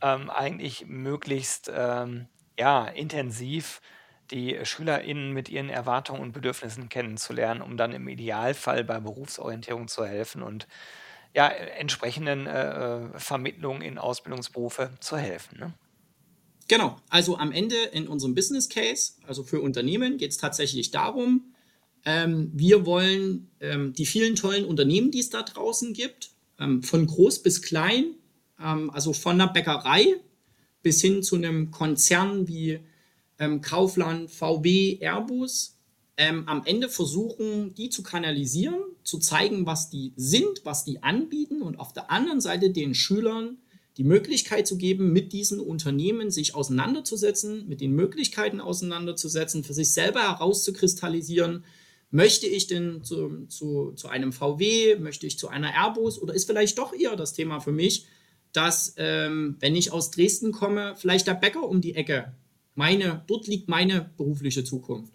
ähm, 0.00 0.30
eigentlich 0.30 0.86
möglichst 0.86 1.70
ähm, 1.74 2.28
ja, 2.58 2.86
intensiv 2.86 3.80
die 4.30 4.58
SchülerInnen 4.64 5.32
mit 5.32 5.48
ihren 5.48 5.68
Erwartungen 5.68 6.20
und 6.20 6.32
Bedürfnissen 6.32 6.88
kennenzulernen, 6.88 7.60
um 7.60 7.76
dann 7.76 7.92
im 7.92 8.08
Idealfall 8.08 8.84
bei 8.84 9.00
Berufsorientierung 9.00 9.88
zu 9.88 10.06
helfen 10.06 10.42
und 10.42 10.66
ja, 11.34 11.48
entsprechenden 11.48 12.46
äh, 12.46 13.06
äh 13.06 13.18
Vermittlungen 13.18 13.82
in 13.82 13.98
Ausbildungsberufe 13.98 14.90
zu 15.00 15.16
helfen. 15.16 15.58
Ne? 15.58 15.74
Genau, 16.68 16.96
also 17.10 17.36
am 17.36 17.52
Ende 17.52 17.76
in 17.92 18.08
unserem 18.08 18.34
Business 18.34 18.68
Case, 18.68 19.14
also 19.26 19.42
für 19.42 19.60
Unternehmen, 19.60 20.16
geht 20.16 20.30
es 20.30 20.38
tatsächlich 20.38 20.90
darum, 20.90 21.54
ähm, 22.06 22.50
wir 22.54 22.86
wollen 22.86 23.50
ähm, 23.60 23.92
die 23.92 24.06
vielen 24.06 24.36
tollen 24.36 24.64
Unternehmen, 24.64 25.10
die 25.10 25.20
es 25.20 25.30
da 25.30 25.42
draußen 25.42 25.92
gibt, 25.92 26.30
ähm, 26.58 26.82
von 26.82 27.06
groß 27.06 27.42
bis 27.42 27.62
klein, 27.62 28.14
ähm, 28.62 28.90
also 28.90 29.12
von 29.12 29.40
einer 29.40 29.52
Bäckerei 29.52 30.16
bis 30.82 31.00
hin 31.00 31.22
zu 31.22 31.36
einem 31.36 31.70
Konzern 31.70 32.46
wie 32.46 32.80
ähm, 33.38 33.60
Kaufland, 33.60 34.30
VW, 34.30 34.98
Airbus, 35.00 35.73
ähm, 36.16 36.46
am 36.46 36.62
Ende 36.64 36.88
versuchen, 36.88 37.74
die 37.74 37.90
zu 37.90 38.02
kanalisieren, 38.02 38.80
zu 39.02 39.18
zeigen, 39.18 39.66
was 39.66 39.90
die 39.90 40.12
sind, 40.16 40.64
was 40.64 40.84
die 40.84 41.02
anbieten 41.02 41.62
und 41.62 41.78
auf 41.80 41.92
der 41.92 42.10
anderen 42.10 42.40
Seite 42.40 42.70
den 42.70 42.94
Schülern 42.94 43.58
die 43.96 44.04
Möglichkeit 44.04 44.66
zu 44.66 44.76
geben, 44.76 45.12
mit 45.12 45.32
diesen 45.32 45.60
Unternehmen 45.60 46.30
sich 46.30 46.54
auseinanderzusetzen, 46.54 47.68
mit 47.68 47.80
den 47.80 47.92
Möglichkeiten 47.92 48.60
auseinanderzusetzen, 48.60 49.62
für 49.62 49.74
sich 49.74 49.92
selber 49.92 50.22
herauszukristallisieren, 50.22 51.64
Möchte 52.14 52.46
ich 52.46 52.68
denn 52.68 53.02
zu, 53.02 53.44
zu, 53.48 53.90
zu 53.96 54.06
einem 54.06 54.32
VW, 54.32 54.94
möchte 55.00 55.26
ich 55.26 55.36
zu 55.36 55.48
einer 55.48 55.74
Airbus 55.74 56.22
oder 56.22 56.32
ist 56.32 56.46
vielleicht 56.46 56.78
doch 56.78 56.94
eher 56.94 57.16
das 57.16 57.32
Thema 57.32 57.58
für 57.58 57.72
mich, 57.72 58.06
dass, 58.52 58.94
ähm, 58.98 59.56
wenn 59.58 59.74
ich 59.74 59.90
aus 59.90 60.12
Dresden 60.12 60.52
komme, 60.52 60.94
vielleicht 60.96 61.26
der 61.26 61.34
Bäcker 61.34 61.68
um 61.68 61.80
die 61.80 61.96
Ecke, 61.96 62.32
meine, 62.76 63.24
dort 63.26 63.48
liegt 63.48 63.68
meine 63.68 64.12
berufliche 64.16 64.62
Zukunft. 64.62 65.12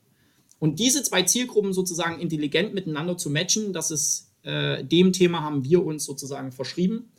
Und 0.60 0.80
diese 0.80 1.04
zwei 1.04 1.24
Zielgruppen 1.24 1.74
sozusagen 1.74 2.20
intelligent 2.20 2.74
miteinander 2.74 3.18
zu 3.18 3.30
matchen, 3.30 3.74
das 3.74 3.92
ist, 3.92 4.32
äh, 4.44 4.84
dem 4.84 5.14
Thema 5.14 5.42
haben 5.42 5.64
wir 5.64 5.84
uns 5.86 6.06
sozusagen 6.06 6.52
verschrieben. 6.52 7.12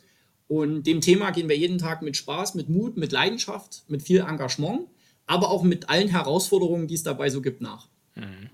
Und 0.47 0.83
dem 0.83 1.01
Thema 1.01 1.31
gehen 1.31 1.49
wir 1.49 1.57
jeden 1.57 1.77
Tag 1.77 2.01
mit 2.01 2.17
Spaß, 2.17 2.55
mit 2.55 2.69
Mut, 2.69 2.97
mit 2.97 3.11
Leidenschaft, 3.11 3.83
mit 3.87 4.03
viel 4.03 4.19
Engagement, 4.19 4.81
aber 5.25 5.49
auch 5.49 5.63
mit 5.63 5.89
allen 5.89 6.09
Herausforderungen, 6.09 6.87
die 6.87 6.95
es 6.95 7.03
dabei 7.03 7.29
so 7.29 7.41
gibt, 7.41 7.61
nach. 7.61 7.87
Mhm. 8.15 8.49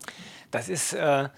Das 0.51 0.70
ist 0.70 0.94
äh, 0.94 1.29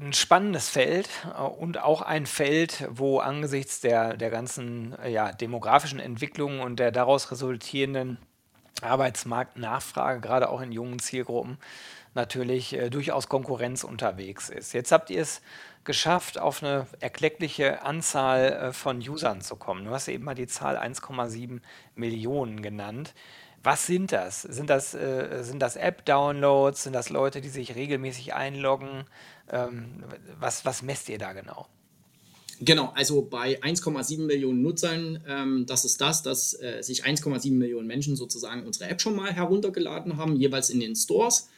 ein 0.00 0.12
spannendes 0.12 0.68
Feld 0.68 1.08
äh, 1.36 1.42
und 1.42 1.78
auch 1.78 2.02
ein 2.02 2.26
Feld, 2.26 2.88
wo 2.90 3.18
angesichts 3.18 3.80
der, 3.80 4.16
der 4.16 4.30
ganzen 4.30 4.98
äh, 4.98 5.10
ja, 5.10 5.32
demografischen 5.32 6.00
Entwicklung 6.00 6.60
und 6.60 6.80
der 6.80 6.90
daraus 6.90 7.30
resultierenden 7.30 8.18
Arbeitsmarktnachfrage, 8.80 10.20
gerade 10.20 10.48
auch 10.48 10.60
in 10.60 10.72
jungen 10.72 10.98
Zielgruppen, 10.98 11.58
natürlich 12.14 12.72
äh, 12.72 12.90
durchaus 12.90 13.28
Konkurrenz 13.28 13.84
unterwegs 13.84 14.48
ist. 14.48 14.72
Jetzt 14.72 14.92
habt 14.92 15.10
ihr 15.10 15.22
es 15.22 15.40
geschafft, 15.84 16.38
auf 16.38 16.62
eine 16.62 16.86
erkleckliche 17.00 17.82
Anzahl 17.82 18.52
äh, 18.52 18.72
von 18.72 18.98
Usern 18.98 19.40
zu 19.40 19.56
kommen. 19.56 19.84
Du 19.84 19.90
hast 19.90 20.08
eben 20.08 20.24
mal 20.24 20.34
die 20.34 20.46
Zahl 20.46 20.76
1,7 20.76 21.60
Millionen 21.94 22.62
genannt. 22.62 23.14
Was 23.62 23.86
sind 23.86 24.12
das? 24.12 24.42
Sind 24.42 24.68
das, 24.68 24.94
äh, 24.94 25.42
das 25.58 25.76
App-Downloads? 25.76 26.84
Sind 26.84 26.92
das 26.92 27.08
Leute, 27.08 27.40
die 27.40 27.48
sich 27.48 27.74
regelmäßig 27.74 28.34
einloggen? 28.34 29.04
Ähm, 29.50 30.04
was, 30.38 30.64
was 30.64 30.82
messt 30.82 31.08
ihr 31.08 31.18
da 31.18 31.32
genau? 31.32 31.66
Genau, 32.60 32.92
also 32.94 33.22
bei 33.22 33.60
1,7 33.62 34.26
Millionen 34.26 34.62
Nutzern, 34.62 35.22
ähm, 35.26 35.66
das 35.66 35.84
ist 35.84 36.00
das, 36.00 36.22
dass 36.22 36.54
äh, 36.60 36.82
sich 36.82 37.04
1,7 37.04 37.52
Millionen 37.52 37.86
Menschen 37.86 38.16
sozusagen 38.16 38.64
unsere 38.64 38.88
App 38.88 39.00
schon 39.00 39.16
mal 39.16 39.32
heruntergeladen 39.32 40.16
haben, 40.18 40.36
jeweils 40.36 40.70
in 40.70 40.80
den 40.80 40.94
Stores. 40.94 41.48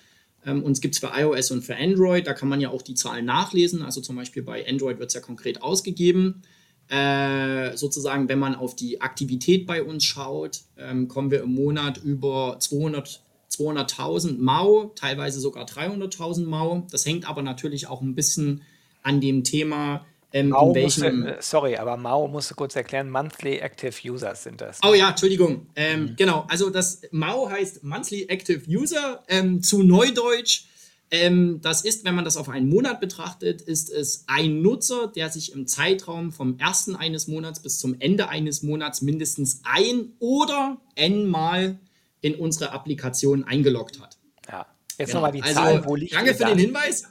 Ähm, 0.47 0.63
uns 0.63 0.81
gibt 0.81 0.95
es 0.95 1.01
für 1.01 1.11
iOS 1.15 1.51
und 1.51 1.63
für 1.63 1.77
Android, 1.77 2.27
da 2.27 2.33
kann 2.33 2.49
man 2.49 2.61
ja 2.61 2.71
auch 2.71 2.83
die 2.83 2.95
Zahlen 2.95 3.27
nachlesen. 3.27 3.83
Also 3.83 4.01
zum 4.01 4.17
Beispiel 4.17 4.43
bei 4.43 4.67
Android 4.67 4.99
wird 4.99 5.09
es 5.09 5.15
ja 5.15 5.21
konkret 5.21 5.61
ausgegeben. 5.61 6.43
Äh, 6.89 7.77
sozusagen, 7.77 8.29
wenn 8.29 8.39
man 8.39 8.55
auf 8.55 8.77
die 8.77 9.01
Aktivität 9.01 9.67
bei 9.67 9.83
uns 9.83 10.05
schaut, 10.05 10.61
ähm, 10.79 11.09
kommen 11.09 11.33
wir 11.33 11.43
im 11.43 11.53
Monat 11.55 11.99
über 11.99 12.57
200 12.61 13.23
200.000 13.49 14.39
Mau, 14.39 14.93
teilweise 14.97 15.41
sogar 15.41 15.67
300.000 15.67 16.47
Mau. 16.47 16.87
Das 16.91 17.07
hängt 17.07 17.29
aber 17.29 17.43
natürlich 17.43 17.87
auch 17.87 18.03
ein 18.03 18.15
bisschen 18.15 18.63
an 19.03 19.21
dem 19.21 19.45
Thema, 19.45 20.05
ähm, 20.33 20.53
welchem. 20.53 21.21
Musste, 21.21 21.39
äh, 21.39 21.43
sorry, 21.43 21.77
aber 21.77 21.97
musst 22.29 22.51
du 22.51 22.55
kurz 22.55 22.77
erklären, 22.77 23.11
Monthly 23.11 23.59
Active 23.59 23.95
Users 24.11 24.43
sind 24.43 24.61
das. 24.61 24.81
Oh 24.85 24.95
ja, 24.95 25.11
Entschuldigung. 25.11 25.67
Ähm, 25.77 26.03
mhm. 26.03 26.17
Genau, 26.17 26.47
also 26.49 26.71
das 26.71 27.03
Mau 27.11 27.49
heißt 27.49 27.85
Monthly 27.85 28.25
Active 28.29 28.63
User. 28.69 29.23
Ähm, 29.29 29.63
zu 29.63 29.83
Neudeutsch 29.83 30.65
ähm, 31.11 31.61
das 31.63 31.85
ist, 31.85 32.05
wenn 32.05 32.15
man 32.15 32.25
das 32.25 32.37
auf 32.37 32.49
einen 32.49 32.69
Monat 32.69 33.01
betrachtet, 33.01 33.63
ist 33.63 33.91
es 33.91 34.25
ein 34.27 34.61
Nutzer, 34.61 35.07
der 35.07 35.31
sich 35.31 35.53
im 35.53 35.67
Zeitraum 35.67 36.33
vom 36.33 36.59
ersten 36.59 36.97
eines 36.97 37.29
Monats 37.29 37.61
bis 37.61 37.79
zum 37.79 38.01
Ende 38.01 38.29
eines 38.29 38.63
Monats 38.63 39.03
mindestens 39.03 39.61
ein 39.65 40.13
oder 40.19 40.79
n-mal 40.97 41.79
in 42.23 42.35
unsere 42.35 42.73
Applikation 42.73 43.45
eingeloggt 43.45 44.01
hat. 44.01 44.19
Ja, 44.51 44.67
jetzt 44.99 45.09
genau. 45.09 45.21
nochmal 45.21 45.33
die 45.33 45.43
also, 45.43 45.55
Zahl, 45.55 45.85
wo 45.85 45.95
liegt 45.95 46.15
Danke 46.15 46.35
für 46.35 46.45
den 46.45 46.59
Hinweis. 46.59 47.05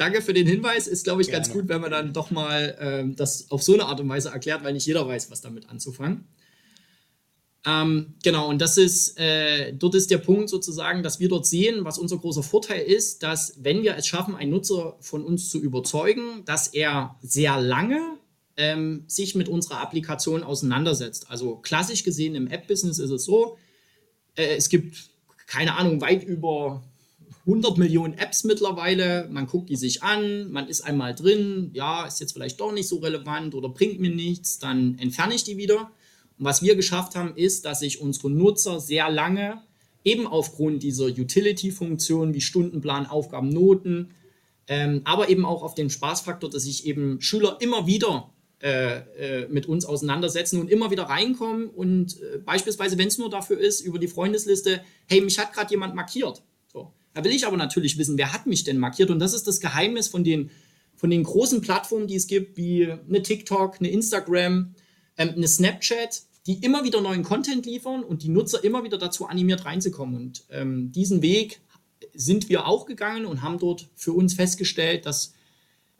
Danke 0.00 0.22
für 0.22 0.32
den 0.32 0.46
Hinweis. 0.46 0.86
Ist, 0.86 1.04
glaube 1.04 1.20
ich, 1.20 1.28
Gerne. 1.28 1.42
ganz 1.42 1.52
gut, 1.52 1.68
wenn 1.68 1.82
man 1.82 1.90
dann 1.90 2.14
doch 2.14 2.30
mal 2.30 2.74
ähm, 2.80 3.16
das 3.16 3.50
auf 3.50 3.62
so 3.62 3.74
eine 3.74 3.84
Art 3.84 4.00
und 4.00 4.08
Weise 4.08 4.30
erklärt, 4.30 4.64
weil 4.64 4.72
nicht 4.72 4.86
jeder 4.86 5.06
weiß, 5.06 5.30
was 5.30 5.42
damit 5.42 5.68
anzufangen. 5.68 6.24
Ähm, 7.66 8.14
genau, 8.22 8.48
und 8.48 8.62
das 8.62 8.78
ist, 8.78 9.20
äh, 9.20 9.74
dort 9.74 9.94
ist 9.94 10.10
der 10.10 10.16
Punkt 10.16 10.48
sozusagen, 10.48 11.02
dass 11.02 11.20
wir 11.20 11.28
dort 11.28 11.46
sehen, 11.46 11.84
was 11.84 11.98
unser 11.98 12.16
großer 12.16 12.42
Vorteil 12.42 12.80
ist, 12.80 13.22
dass 13.22 13.62
wenn 13.62 13.82
wir 13.82 13.94
es 13.94 14.06
schaffen, 14.06 14.34
einen 14.34 14.52
Nutzer 14.52 14.96
von 15.00 15.22
uns 15.22 15.50
zu 15.50 15.60
überzeugen, 15.60 16.46
dass 16.46 16.68
er 16.68 17.16
sehr 17.20 17.60
lange 17.60 18.00
ähm, 18.56 19.04
sich 19.06 19.34
mit 19.34 19.50
unserer 19.50 19.82
Applikation 19.82 20.42
auseinandersetzt. 20.42 21.30
Also 21.30 21.56
klassisch 21.56 22.04
gesehen 22.04 22.34
im 22.36 22.46
App-Business 22.46 22.98
ist 22.98 23.10
es 23.10 23.26
so, 23.26 23.58
äh, 24.34 24.56
es 24.56 24.70
gibt, 24.70 25.10
keine 25.46 25.74
Ahnung, 25.74 26.00
weit 26.00 26.24
über 26.24 26.89
100 27.46 27.78
Millionen 27.78 28.14
Apps 28.14 28.44
mittlerweile. 28.44 29.28
Man 29.30 29.46
guckt 29.46 29.70
die 29.70 29.76
sich 29.76 30.02
an, 30.02 30.50
man 30.50 30.68
ist 30.68 30.82
einmal 30.82 31.14
drin, 31.14 31.70
ja, 31.74 32.06
ist 32.06 32.20
jetzt 32.20 32.32
vielleicht 32.32 32.60
doch 32.60 32.72
nicht 32.72 32.88
so 32.88 32.98
relevant 32.98 33.54
oder 33.54 33.68
bringt 33.68 34.00
mir 34.00 34.10
nichts, 34.10 34.58
dann 34.58 34.98
entferne 34.98 35.34
ich 35.34 35.44
die 35.44 35.56
wieder. 35.56 35.90
Und 36.38 36.44
was 36.44 36.62
wir 36.62 36.76
geschafft 36.76 37.16
haben, 37.16 37.36
ist, 37.36 37.64
dass 37.64 37.80
sich 37.80 38.00
unsere 38.00 38.30
Nutzer 38.30 38.80
sehr 38.80 39.10
lange 39.10 39.62
eben 40.04 40.26
aufgrund 40.26 40.82
dieser 40.82 41.06
Utility-Funktionen 41.06 42.34
wie 42.34 42.40
Stundenplan, 42.40 43.06
Aufgaben, 43.06 43.48
Noten, 43.48 44.10
ähm, 44.66 45.02
aber 45.04 45.28
eben 45.28 45.44
auch 45.44 45.62
auf 45.62 45.74
den 45.74 45.90
Spaßfaktor, 45.90 46.48
dass 46.48 46.62
sich 46.62 46.86
eben 46.86 47.20
Schüler 47.20 47.58
immer 47.60 47.86
wieder 47.86 48.32
äh, 48.62 48.98
äh, 48.98 49.48
mit 49.48 49.66
uns 49.66 49.84
auseinandersetzen 49.84 50.60
und 50.60 50.70
immer 50.70 50.90
wieder 50.90 51.04
reinkommen 51.04 51.68
und 51.68 52.20
äh, 52.20 52.38
beispielsweise, 52.38 52.98
wenn 52.98 53.08
es 53.08 53.18
nur 53.18 53.30
dafür 53.30 53.58
ist, 53.58 53.80
über 53.80 53.98
die 53.98 54.08
Freundesliste, 54.08 54.82
hey, 55.06 55.20
mich 55.20 55.38
hat 55.38 55.52
gerade 55.52 55.70
jemand 55.70 55.94
markiert. 55.94 56.42
Da 57.14 57.24
will 57.24 57.32
ich 57.32 57.46
aber 57.46 57.56
natürlich 57.56 57.98
wissen, 57.98 58.18
wer 58.18 58.32
hat 58.32 58.46
mich 58.46 58.64
denn 58.64 58.78
markiert 58.78 59.10
und 59.10 59.18
das 59.18 59.34
ist 59.34 59.46
das 59.46 59.60
Geheimnis 59.60 60.08
von 60.08 60.24
den, 60.24 60.50
von 60.94 61.10
den 61.10 61.22
großen 61.22 61.60
Plattformen, 61.60 62.06
die 62.06 62.16
es 62.16 62.26
gibt, 62.26 62.56
wie 62.56 62.90
eine 62.90 63.22
TikTok, 63.22 63.76
eine 63.80 63.90
Instagram, 63.90 64.74
ähm, 65.16 65.28
eine 65.30 65.48
Snapchat, 65.48 66.22
die 66.46 66.64
immer 66.64 66.84
wieder 66.84 67.00
neuen 67.00 67.22
Content 67.22 67.66
liefern 67.66 68.02
und 68.02 68.22
die 68.22 68.28
Nutzer 68.28 68.62
immer 68.64 68.84
wieder 68.84 68.98
dazu 68.98 69.26
animiert 69.26 69.64
reinzukommen. 69.64 70.16
Und 70.16 70.44
ähm, 70.50 70.92
diesen 70.92 71.22
Weg 71.22 71.60
sind 72.14 72.48
wir 72.48 72.66
auch 72.66 72.86
gegangen 72.86 73.26
und 73.26 73.42
haben 73.42 73.58
dort 73.58 73.88
für 73.94 74.12
uns 74.12 74.34
festgestellt, 74.34 75.04
dass 75.04 75.34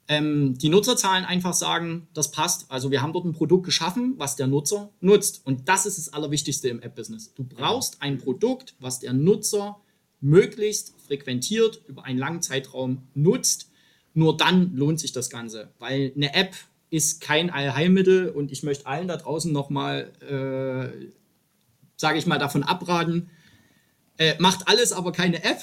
ähm, 0.07 0.57
die 0.57 0.69
Nutzerzahlen 0.69 1.25
einfach 1.25 1.53
sagen, 1.53 2.07
das 2.13 2.31
passt. 2.31 2.65
Also 2.69 2.91
wir 2.91 3.01
haben 3.01 3.13
dort 3.13 3.25
ein 3.25 3.33
Produkt 3.33 3.65
geschaffen, 3.65 4.15
was 4.17 4.35
der 4.35 4.47
Nutzer 4.47 4.91
nutzt. 4.99 5.45
Und 5.45 5.69
das 5.69 5.85
ist 5.85 5.97
das 5.97 6.11
Allerwichtigste 6.11 6.69
im 6.69 6.81
App-Business. 6.81 7.33
Du 7.33 7.43
brauchst 7.43 8.01
ein 8.01 8.17
Produkt, 8.17 8.75
was 8.79 8.99
der 8.99 9.13
Nutzer 9.13 9.79
möglichst 10.21 10.93
frequentiert 11.05 11.81
über 11.87 12.05
einen 12.05 12.19
langen 12.19 12.41
Zeitraum 12.41 13.03
nutzt. 13.13 13.69
Nur 14.13 14.37
dann 14.37 14.75
lohnt 14.75 14.99
sich 14.99 15.11
das 15.11 15.29
Ganze, 15.29 15.71
weil 15.79 16.13
eine 16.15 16.33
App 16.33 16.53
ist 16.89 17.21
kein 17.21 17.49
Allheilmittel 17.49 18.29
und 18.29 18.51
ich 18.51 18.63
möchte 18.63 18.85
allen 18.85 19.07
da 19.07 19.17
draußen 19.17 19.51
nochmal, 19.51 20.11
äh, 20.21 21.07
sage 21.95 22.19
ich 22.19 22.25
mal, 22.25 22.37
davon 22.37 22.63
abraten, 22.63 23.29
äh, 24.17 24.35
macht 24.39 24.67
alles, 24.67 24.91
aber 24.91 25.13
keine 25.13 25.43
App, 25.43 25.61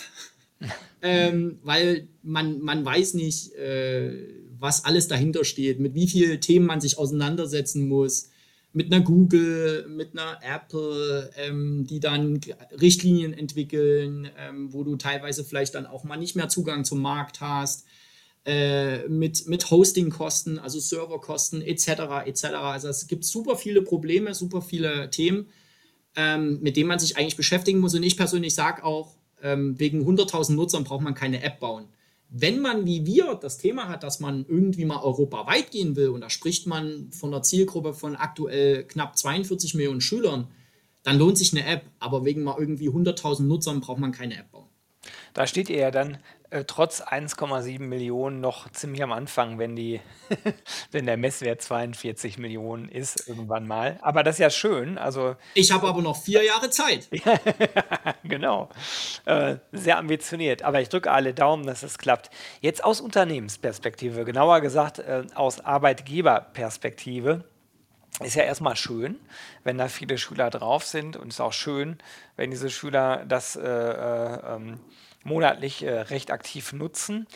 ähm, 1.03 1.59
weil 1.63 2.09
man, 2.23 2.61
man 2.61 2.85
weiß 2.85 3.15
nicht, 3.15 3.53
äh, 3.55 4.27
was 4.59 4.85
alles 4.85 5.07
dahinter 5.07 5.45
steht, 5.45 5.79
mit 5.79 5.95
wie 5.95 6.09
vielen 6.09 6.41
Themen 6.41 6.67
man 6.67 6.81
sich 6.81 6.99
auseinandersetzen 6.99 7.87
muss, 7.87 8.31
mit 8.73 8.93
einer 8.93 9.03
Google, 9.03 9.87
mit 9.89 10.13
einer 10.13 10.39
Apple, 10.43 11.31
ähm, 11.37 11.87
die 11.87 12.01
dann 12.01 12.41
Richtlinien 12.81 13.33
entwickeln, 13.33 14.31
ähm, 14.39 14.73
wo 14.73 14.85
du 14.85 14.97
teilweise 14.97 15.45
vielleicht 15.45 15.75
dann 15.75 15.87
auch 15.87 16.05
mal 16.05 16.17
nicht 16.17 16.37
mehr 16.37 16.49
Zugang 16.49 16.85
zum 16.85 17.01
Markt 17.01 17.41
hast 17.41 17.87
äh, 18.45 19.07
mit, 19.09 19.47
mit 19.47 19.71
Hostingkosten, 19.71 20.59
also 20.59 20.81
Serverkosten 20.81 21.63
etc. 21.63 22.27
etc. 22.27 22.45
Also 22.45 22.89
es 22.89 23.07
gibt 23.07 23.25
super 23.25 23.57
viele 23.57 23.83
Probleme, 23.83 24.35
super 24.35 24.63
viele 24.63 25.11
Themen, 25.11 25.49
ähm, 26.17 26.61
mit 26.61 26.77
denen 26.77 26.89
man 26.89 26.99
sich 26.99 27.17
eigentlich 27.17 27.37
beschäftigen 27.37 27.81
muss. 27.81 27.95
Und 27.95 28.03
ich 28.03 28.17
persönlich 28.17 28.55
sage 28.55 28.85
auch, 28.85 29.15
ähm, 29.43 29.79
wegen 29.79 30.03
100.000 30.03 30.55
Nutzern 30.55 30.85
braucht 30.85 31.03
man 31.03 31.15
keine 31.15 31.43
App 31.43 31.61
bauen. 31.61 31.89
Wenn 32.31 32.61
man 32.61 32.85
wie 32.85 33.07
wir 33.07 33.35
das 33.35 33.57
Thema 33.57 33.89
hat, 33.89 34.03
dass 34.03 34.21
man 34.21 34.45
irgendwie 34.47 34.85
mal 34.85 35.03
europaweit 35.03 35.71
gehen 35.71 35.97
will, 35.97 36.09
und 36.09 36.21
da 36.21 36.29
spricht 36.29 36.67
man 36.67 37.11
von 37.11 37.33
einer 37.33 37.43
Zielgruppe 37.43 37.95
von 37.95 38.17
aktuell 38.17 38.85
knapp 38.85 39.17
42 39.17 39.75
Millionen 39.75 40.03
Schülern, 40.03 40.49
dann 41.03 41.19
lohnt 41.19 41.39
sich 41.39 41.53
eine 41.53 41.67
App. 41.67 41.87
Aber 41.99 42.25
wegen 42.25 42.43
mal 42.43 42.57
irgendwie 42.59 42.91
100.000 42.91 43.45
Nutzern 43.45 43.81
braucht 43.81 43.99
man 43.99 44.13
keine 44.13 44.37
App 44.39 44.51
bauen. 44.51 44.68
Da 45.39 45.47
steht 45.47 45.71
ihr 45.71 45.79
ja 45.79 45.93
dann 45.93 46.19
äh, 46.51 46.65
trotz 46.65 47.01
1,7 47.01 47.79
Millionen 47.79 48.41
noch 48.41 48.69
ziemlich 48.73 49.05
am 49.05 49.13
Anfang, 49.13 49.61
wenn 49.61 49.77
die, 49.77 50.01
wenn 50.91 51.07
der 51.07 51.17
Messwert 51.17 51.63
42 51.63 52.39
Millionen 52.39 52.89
ist 52.89 53.29
irgendwann 53.29 53.69
mal. 53.69 54.01
Aber 54.03 54.25
das 54.25 54.35
ist 54.35 54.41
ja 54.41 54.51
schön. 54.51 54.99
Also 54.99 55.37
ich 55.55 55.71
habe 55.71 55.87
aber 55.87 56.03
noch 56.03 56.21
vier 56.21 56.43
Jahre 56.43 56.71
Zeit. 56.71 57.09
genau, 58.25 58.69
äh, 59.27 59.59
sehr 59.71 59.99
ambitioniert. 59.99 60.65
Aber 60.65 60.81
ich 60.81 60.89
drücke 60.89 61.13
alle 61.13 61.35
Daumen, 61.35 61.65
dass 61.65 61.85
es 61.85 61.99
klappt. 61.99 62.31
Jetzt 62.61 62.83
aus 62.83 63.01
Unternehmensperspektive, 63.01 64.25
genauer 64.25 64.61
gesagt 64.61 64.99
äh, 64.99 65.23
aus 65.37 65.65
Arbeitgeberperspektive. 65.65 67.45
Ist 68.25 68.35
ja 68.35 68.43
erstmal 68.43 68.75
schön, 68.75 69.21
wenn 69.63 69.79
da 69.79 69.87
viele 69.87 70.19
Schüler 70.19 70.51
drauf 70.51 70.83
sind 70.83 71.17
und 71.17 71.29
es 71.29 71.35
ist 71.37 71.41
auch 71.41 71.53
schön, 71.53 71.99
wenn 72.35 72.51
diese 72.51 72.71
Schüler 72.71 73.25
das 73.25 73.55
äh, 73.55 73.63
äh 73.63 74.57
ähm, 74.57 74.81
monatlich 75.25 75.83
äh, 75.83 75.91
recht 75.91 76.31
aktiv 76.31 76.73
nutzen. 76.73 77.27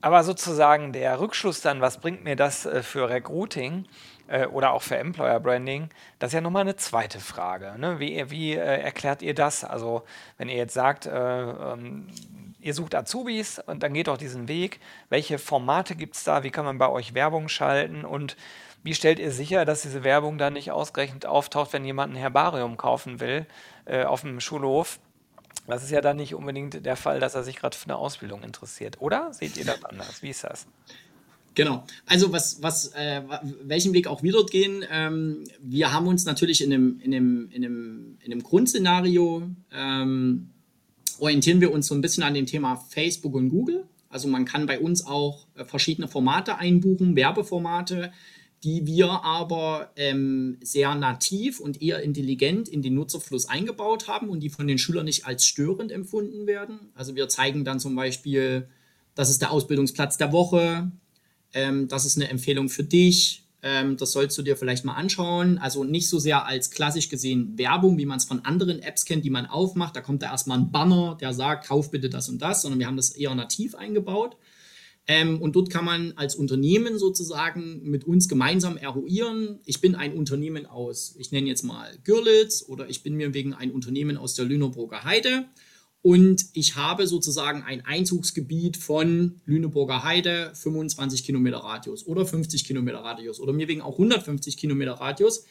Aber 0.00 0.22
sozusagen 0.22 0.92
der 0.92 1.18
Rückschluss 1.18 1.60
dann, 1.60 1.80
was 1.80 1.98
bringt 1.98 2.22
mir 2.22 2.36
das 2.36 2.66
äh, 2.66 2.82
für 2.82 3.08
Recruiting 3.08 3.86
äh, 4.28 4.46
oder 4.46 4.72
auch 4.72 4.82
für 4.82 4.96
Employer 4.96 5.40
Branding, 5.40 5.90
das 6.18 6.28
ist 6.28 6.34
ja 6.34 6.40
nochmal 6.40 6.62
eine 6.62 6.76
zweite 6.76 7.18
Frage. 7.18 7.74
Ne? 7.78 7.98
Wie, 7.98 8.30
wie 8.30 8.52
äh, 8.52 8.80
erklärt 8.80 9.22
ihr 9.22 9.34
das? 9.34 9.64
Also 9.64 10.04
wenn 10.36 10.48
ihr 10.48 10.56
jetzt 10.56 10.74
sagt, 10.74 11.06
äh, 11.06 11.10
ähm, 11.10 12.08
ihr 12.60 12.74
sucht 12.74 12.94
Azubis 12.94 13.58
und 13.58 13.82
dann 13.82 13.94
geht 13.94 14.08
auch 14.08 14.18
diesen 14.18 14.46
Weg, 14.46 14.78
welche 15.08 15.38
Formate 15.38 15.96
gibt 15.96 16.14
es 16.14 16.24
da, 16.24 16.44
wie 16.44 16.50
kann 16.50 16.64
man 16.64 16.78
bei 16.78 16.88
euch 16.88 17.14
Werbung 17.14 17.48
schalten 17.48 18.04
und 18.04 18.36
wie 18.84 18.94
stellt 18.94 19.18
ihr 19.18 19.32
sicher, 19.32 19.64
dass 19.64 19.82
diese 19.82 20.04
Werbung 20.04 20.38
dann 20.38 20.52
nicht 20.52 20.70
ausgerechnet 20.70 21.26
auftaucht, 21.26 21.72
wenn 21.72 21.84
jemand 21.84 22.14
ein 22.14 22.16
Herbarium 22.16 22.76
kaufen 22.76 23.18
will 23.18 23.46
äh, 23.86 24.04
auf 24.04 24.20
dem 24.20 24.38
Schulhof? 24.40 25.00
Das 25.68 25.84
ist 25.84 25.90
ja 25.90 26.00
dann 26.00 26.16
nicht 26.16 26.34
unbedingt 26.34 26.84
der 26.84 26.96
Fall, 26.96 27.20
dass 27.20 27.34
er 27.34 27.44
sich 27.44 27.56
gerade 27.56 27.76
für 27.76 27.84
eine 27.84 27.96
Ausbildung 27.96 28.42
interessiert. 28.42 29.00
Oder 29.00 29.32
seht 29.34 29.56
ihr 29.58 29.66
das 29.66 29.84
anders? 29.84 30.22
Wie 30.22 30.30
ist 30.30 30.42
das? 30.42 30.66
Genau. 31.54 31.84
Also 32.06 32.32
was, 32.32 32.62
was, 32.62 32.88
äh, 32.94 33.20
welchen 33.64 33.92
Weg 33.92 34.06
auch 34.06 34.22
wir 34.22 34.32
dort 34.32 34.50
gehen, 34.50 34.82
ähm, 34.90 35.44
wir 35.60 35.92
haben 35.92 36.06
uns 36.06 36.24
natürlich 36.24 36.64
in 36.64 36.72
einem, 36.72 37.00
in 37.00 37.14
einem, 37.14 37.50
in 37.50 37.64
einem, 37.64 38.18
in 38.24 38.32
einem 38.32 38.42
Grundszenario 38.42 39.42
ähm, 39.72 40.50
orientieren 41.18 41.60
wir 41.60 41.70
uns 41.72 41.86
so 41.88 41.94
ein 41.94 42.00
bisschen 42.00 42.22
an 42.22 42.34
dem 42.34 42.46
Thema 42.46 42.76
Facebook 42.76 43.34
und 43.34 43.50
Google. 43.50 43.84
Also 44.08 44.26
man 44.28 44.46
kann 44.46 44.66
bei 44.66 44.78
uns 44.80 45.06
auch 45.06 45.46
äh, 45.54 45.64
verschiedene 45.64 46.08
Formate 46.08 46.56
einbuchen, 46.56 47.14
Werbeformate, 47.14 48.12
die 48.64 48.86
wir 48.86 49.24
aber 49.24 49.92
ähm, 49.96 50.58
sehr 50.60 50.94
nativ 50.94 51.60
und 51.60 51.80
eher 51.80 52.02
intelligent 52.02 52.68
in 52.68 52.82
den 52.82 52.94
Nutzerfluss 52.94 53.48
eingebaut 53.48 54.08
haben 54.08 54.28
und 54.28 54.40
die 54.40 54.50
von 54.50 54.66
den 54.66 54.78
Schülern 54.78 55.04
nicht 55.04 55.26
als 55.26 55.44
störend 55.44 55.92
empfunden 55.92 56.46
werden. 56.46 56.90
Also 56.94 57.14
wir 57.14 57.28
zeigen 57.28 57.64
dann 57.64 57.78
zum 57.78 57.94
Beispiel, 57.94 58.68
das 59.14 59.30
ist 59.30 59.42
der 59.42 59.52
Ausbildungsplatz 59.52 60.16
der 60.18 60.32
Woche, 60.32 60.90
ähm, 61.52 61.88
das 61.88 62.04
ist 62.04 62.16
eine 62.16 62.28
Empfehlung 62.28 62.68
für 62.68 62.84
dich, 62.84 63.44
ähm, 63.62 63.96
das 63.96 64.12
sollst 64.12 64.38
du 64.38 64.42
dir 64.42 64.56
vielleicht 64.56 64.84
mal 64.84 64.94
anschauen. 64.94 65.58
Also 65.58 65.84
nicht 65.84 66.08
so 66.08 66.18
sehr 66.18 66.46
als 66.46 66.70
klassisch 66.70 67.08
gesehen 67.08 67.58
Werbung, 67.58 67.98
wie 67.98 68.06
man 68.06 68.18
es 68.18 68.24
von 68.24 68.44
anderen 68.44 68.80
Apps 68.80 69.04
kennt, 69.04 69.24
die 69.24 69.30
man 69.30 69.46
aufmacht. 69.46 69.96
Da 69.96 70.00
kommt 70.00 70.22
da 70.22 70.30
erstmal 70.30 70.58
ein 70.58 70.70
Banner, 70.70 71.16
der 71.20 71.32
sagt, 71.32 71.66
kauf 71.66 71.90
bitte 71.90 72.08
das 72.08 72.28
und 72.28 72.40
das, 72.40 72.62
sondern 72.62 72.78
wir 72.78 72.86
haben 72.86 72.96
das 72.96 73.10
eher 73.10 73.34
nativ 73.34 73.74
eingebaut. 73.74 74.36
Ähm, 75.10 75.40
und 75.40 75.56
dort 75.56 75.70
kann 75.70 75.86
man 75.86 76.12
als 76.16 76.36
Unternehmen 76.36 76.98
sozusagen 76.98 77.80
mit 77.82 78.04
uns 78.04 78.28
gemeinsam 78.28 78.76
eruieren. 78.76 79.58
Ich 79.64 79.80
bin 79.80 79.94
ein 79.94 80.12
Unternehmen 80.12 80.66
aus, 80.66 81.16
ich 81.18 81.32
nenne 81.32 81.48
jetzt 81.48 81.62
mal 81.62 81.96
Görlitz 82.04 82.62
oder 82.68 82.90
ich 82.90 83.02
bin 83.02 83.14
mir 83.14 83.32
wegen 83.32 83.54
ein 83.54 83.72
Unternehmen 83.72 84.18
aus 84.18 84.34
der 84.34 84.44
Lüneburger 84.44 85.04
Heide. 85.04 85.46
Und 86.02 86.44
ich 86.52 86.76
habe 86.76 87.06
sozusagen 87.06 87.62
ein 87.62 87.84
Einzugsgebiet 87.86 88.76
von 88.76 89.40
Lüneburger 89.46 90.04
Heide, 90.04 90.52
25 90.54 91.24
Kilometer 91.24 91.58
Radius 91.58 92.06
oder 92.06 92.26
50 92.26 92.64
Kilometer 92.64 92.98
Radius 92.98 93.40
oder 93.40 93.54
mir 93.54 93.66
wegen 93.66 93.80
auch 93.80 93.94
150 93.94 94.58
Kilometer 94.58 94.92
Radius 94.92 95.44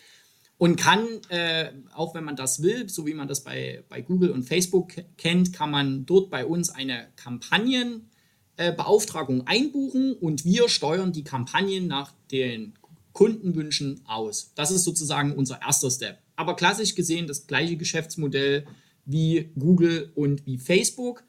und 0.59 0.77
kann, 0.77 1.05
äh, 1.29 1.71
auch 1.93 2.15
wenn 2.15 2.23
man 2.23 2.35
das 2.35 2.61
will, 2.61 2.87
so 2.89 3.05
wie 3.07 3.13
man 3.13 3.27
das 3.27 3.43
bei, 3.43 3.83
bei 3.89 4.01
Google 4.01 4.31
und 4.31 4.43
Facebook 4.43 4.93
kennt, 5.17 5.51
kann 5.51 5.69
man 5.69 6.05
dort 6.05 6.29
bei 6.29 6.45
uns 6.45 6.69
eine 6.69 7.07
Kampagnen 7.15 8.09
äh, 8.57 8.73
Beauftragung 8.73 9.47
einbuchen 9.47 10.13
und 10.13 10.43
wir 10.43 10.67
steuern 10.67 11.13
die 11.13 11.23
Kampagnen 11.23 11.87
nach 11.87 12.11
den 12.31 12.73
Kundenwünschen 13.13 14.01
aus. 14.05 14.51
Das 14.55 14.71
ist 14.71 14.83
sozusagen 14.83 15.31
unser 15.31 15.61
erster 15.61 15.89
Step. 15.89 16.19
Aber 16.35 16.55
klassisch 16.55 16.95
gesehen 16.95 17.27
das 17.27 17.47
gleiche 17.47 17.77
Geschäftsmodell 17.77 18.67
wie 19.05 19.51
Google 19.57 20.11
und 20.15 20.45
wie 20.45 20.57
Facebook. 20.57 21.23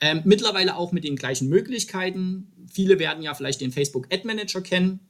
Ähm, 0.00 0.22
mittlerweile 0.24 0.76
auch 0.76 0.92
mit 0.92 1.04
den 1.04 1.16
gleichen 1.16 1.48
Möglichkeiten. 1.48 2.52
Viele 2.72 2.98
werden 2.98 3.22
ja 3.22 3.34
vielleicht 3.34 3.60
den 3.60 3.72
Facebook 3.72 4.06
Ad 4.12 4.24
Manager 4.24 4.60
kennen 4.60 5.00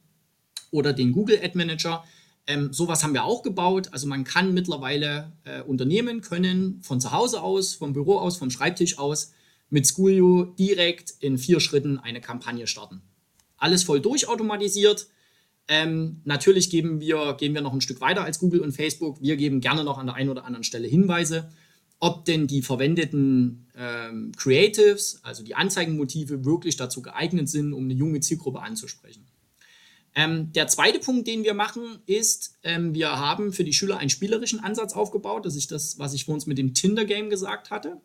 oder 0.70 0.92
den 0.92 1.12
Google 1.12 1.38
Ad 1.42 1.56
Manager. 1.56 2.04
Ähm, 2.46 2.72
sowas 2.72 3.02
haben 3.02 3.12
wir 3.12 3.24
auch 3.24 3.42
gebaut. 3.42 3.88
Also 3.92 4.06
man 4.06 4.24
kann 4.24 4.54
mittlerweile 4.54 5.32
äh, 5.44 5.62
Unternehmen 5.62 6.22
können 6.22 6.80
von 6.82 7.00
zu 7.00 7.12
Hause 7.12 7.42
aus, 7.42 7.74
vom 7.74 7.92
Büro 7.92 8.18
aus, 8.18 8.38
vom 8.38 8.50
Schreibtisch 8.50 8.98
aus 8.98 9.32
mit 9.70 9.86
Schoolio 9.86 10.44
direkt 10.58 11.14
in 11.20 11.38
vier 11.38 11.60
Schritten 11.60 11.98
eine 11.98 12.20
Kampagne 12.20 12.66
starten. 12.66 13.02
Alles 13.56 13.82
voll 13.82 14.00
durchautomatisiert. 14.00 15.08
Ähm, 15.66 16.22
natürlich 16.24 16.70
geben 16.70 17.00
wir, 17.00 17.34
gehen 17.34 17.54
wir 17.54 17.60
noch 17.60 17.74
ein 17.74 17.80
Stück 17.80 18.00
weiter 18.00 18.24
als 18.24 18.38
Google 18.38 18.60
und 18.60 18.72
Facebook. 18.72 19.20
Wir 19.20 19.36
geben 19.36 19.60
gerne 19.60 19.84
noch 19.84 19.98
an 19.98 20.06
der 20.06 20.14
einen 20.14 20.30
oder 20.30 20.44
anderen 20.44 20.64
Stelle 20.64 20.88
Hinweise, 20.88 21.50
ob 22.00 22.24
denn 22.24 22.46
die 22.46 22.62
verwendeten 22.62 23.66
ähm, 23.76 24.32
Creatives, 24.36 25.20
also 25.22 25.42
die 25.42 25.54
Anzeigenmotive, 25.54 26.44
wirklich 26.44 26.76
dazu 26.76 27.02
geeignet 27.02 27.48
sind, 27.48 27.72
um 27.74 27.84
eine 27.84 27.94
junge 27.94 28.20
Zielgruppe 28.20 28.60
anzusprechen. 28.60 29.26
Ähm, 30.14 30.52
der 30.52 30.68
zweite 30.68 31.00
Punkt, 31.00 31.28
den 31.28 31.44
wir 31.44 31.54
machen, 31.54 32.00
ist, 32.06 32.58
ähm, 32.62 32.94
wir 32.94 33.18
haben 33.18 33.52
für 33.52 33.64
die 33.64 33.72
Schüler 33.72 33.98
einen 33.98 34.10
spielerischen 34.10 34.60
Ansatz 34.60 34.94
aufgebaut. 34.94 35.44
Das 35.44 35.54
ist 35.54 35.70
das, 35.70 35.98
was 35.98 36.14
ich 36.14 36.24
vor 36.24 36.34
uns 36.34 36.46
mit 36.46 36.58
dem 36.58 36.72
Tinder-Game 36.72 37.30
gesagt 37.30 37.70
hatte. 37.70 38.00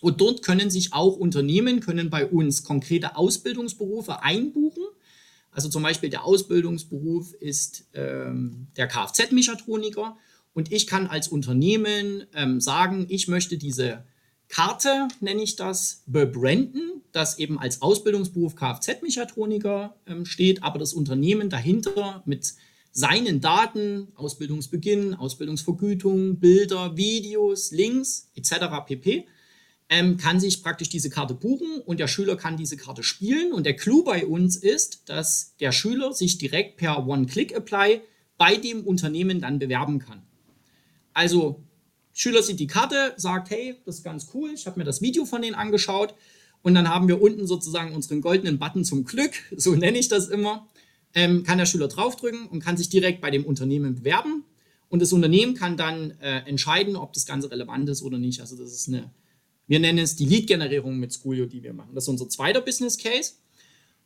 Und 0.00 0.20
dort 0.20 0.42
können 0.42 0.70
sich 0.70 0.92
auch 0.92 1.16
Unternehmen, 1.16 1.80
können 1.80 2.10
bei 2.10 2.26
uns 2.26 2.64
konkrete 2.64 3.16
Ausbildungsberufe 3.16 4.22
einbuchen. 4.22 4.84
Also 5.50 5.68
zum 5.68 5.82
Beispiel 5.82 6.10
der 6.10 6.24
Ausbildungsberuf 6.24 7.34
ist 7.34 7.84
ähm, 7.94 8.68
der 8.76 8.88
Kfz-Mechatroniker. 8.88 10.16
Und 10.54 10.72
ich 10.72 10.86
kann 10.86 11.06
als 11.06 11.28
Unternehmen 11.28 12.24
ähm, 12.34 12.60
sagen, 12.60 13.06
ich 13.08 13.28
möchte 13.28 13.58
diese 13.58 14.04
Karte, 14.48 15.08
nenne 15.20 15.42
ich 15.42 15.56
das, 15.56 16.02
bebranden, 16.06 17.02
das 17.12 17.38
eben 17.38 17.58
als 17.58 17.82
Ausbildungsberuf 17.82 18.56
Kfz-Mechatroniker 18.56 19.96
ähm, 20.06 20.24
steht, 20.24 20.62
aber 20.62 20.78
das 20.78 20.92
Unternehmen 20.92 21.50
dahinter 21.50 22.22
mit 22.26 22.54
seinen 22.92 23.40
Daten, 23.40 24.08
Ausbildungsbeginn, 24.16 25.14
Ausbildungsvergütung, 25.14 26.40
Bilder, 26.40 26.96
Videos, 26.96 27.70
Links 27.70 28.30
etc. 28.34 28.84
pp. 28.86 29.26
Ähm, 29.92 30.16
kann 30.16 30.38
sich 30.38 30.62
praktisch 30.62 30.88
diese 30.88 31.10
Karte 31.10 31.34
buchen 31.34 31.80
und 31.84 31.98
der 31.98 32.06
Schüler 32.06 32.36
kann 32.36 32.56
diese 32.56 32.76
Karte 32.76 33.02
spielen. 33.02 33.52
Und 33.52 33.66
der 33.66 33.74
Clou 33.74 34.04
bei 34.04 34.24
uns 34.24 34.56
ist, 34.56 35.08
dass 35.08 35.56
der 35.58 35.72
Schüler 35.72 36.12
sich 36.12 36.38
direkt 36.38 36.76
per 36.76 37.06
One-Click-Apply 37.06 38.00
bei 38.38 38.56
dem 38.56 38.86
Unternehmen 38.86 39.40
dann 39.40 39.58
bewerben 39.58 39.98
kann. 39.98 40.22
Also 41.12 41.62
Schüler 42.12 42.42
sieht 42.42 42.60
die 42.60 42.66
Karte, 42.66 43.14
sagt, 43.16 43.50
hey, 43.50 43.76
das 43.84 43.96
ist 43.96 44.04
ganz 44.04 44.28
cool, 44.34 44.50
ich 44.54 44.66
habe 44.66 44.78
mir 44.78 44.84
das 44.84 45.02
Video 45.02 45.24
von 45.24 45.42
denen 45.42 45.54
angeschaut 45.54 46.14
und 46.62 46.74
dann 46.74 46.88
haben 46.88 47.08
wir 47.08 47.20
unten 47.20 47.46
sozusagen 47.46 47.94
unseren 47.94 48.20
goldenen 48.20 48.58
Button 48.58 48.84
zum 48.84 49.04
Glück, 49.04 49.32
so 49.56 49.74
nenne 49.74 49.98
ich 49.98 50.08
das 50.08 50.28
immer, 50.28 50.68
ähm, 51.14 51.42
kann 51.42 51.58
der 51.58 51.66
Schüler 51.66 51.88
draufdrücken 51.88 52.46
und 52.46 52.60
kann 52.60 52.76
sich 52.76 52.88
direkt 52.88 53.20
bei 53.20 53.30
dem 53.30 53.44
Unternehmen 53.44 53.96
bewerben 53.96 54.44
und 54.88 55.02
das 55.02 55.12
Unternehmen 55.12 55.54
kann 55.54 55.76
dann 55.76 56.12
äh, 56.20 56.40
entscheiden, 56.46 56.96
ob 56.96 57.12
das 57.12 57.26
Ganze 57.26 57.50
relevant 57.50 57.88
ist 57.88 58.02
oder 58.02 58.18
nicht. 58.18 58.40
Also 58.40 58.56
das 58.56 58.72
ist 58.72 58.88
eine, 58.88 59.10
wir 59.70 59.78
nennen 59.78 60.00
es 60.00 60.16
die 60.16 60.26
Lead-Generierung 60.26 60.98
mit 60.98 61.14
Schoolio, 61.14 61.46
die 61.46 61.62
wir 61.62 61.72
machen. 61.72 61.94
Das 61.94 62.02
ist 62.02 62.08
unser 62.08 62.28
zweiter 62.28 62.60
Business 62.60 62.98
Case. 62.98 63.34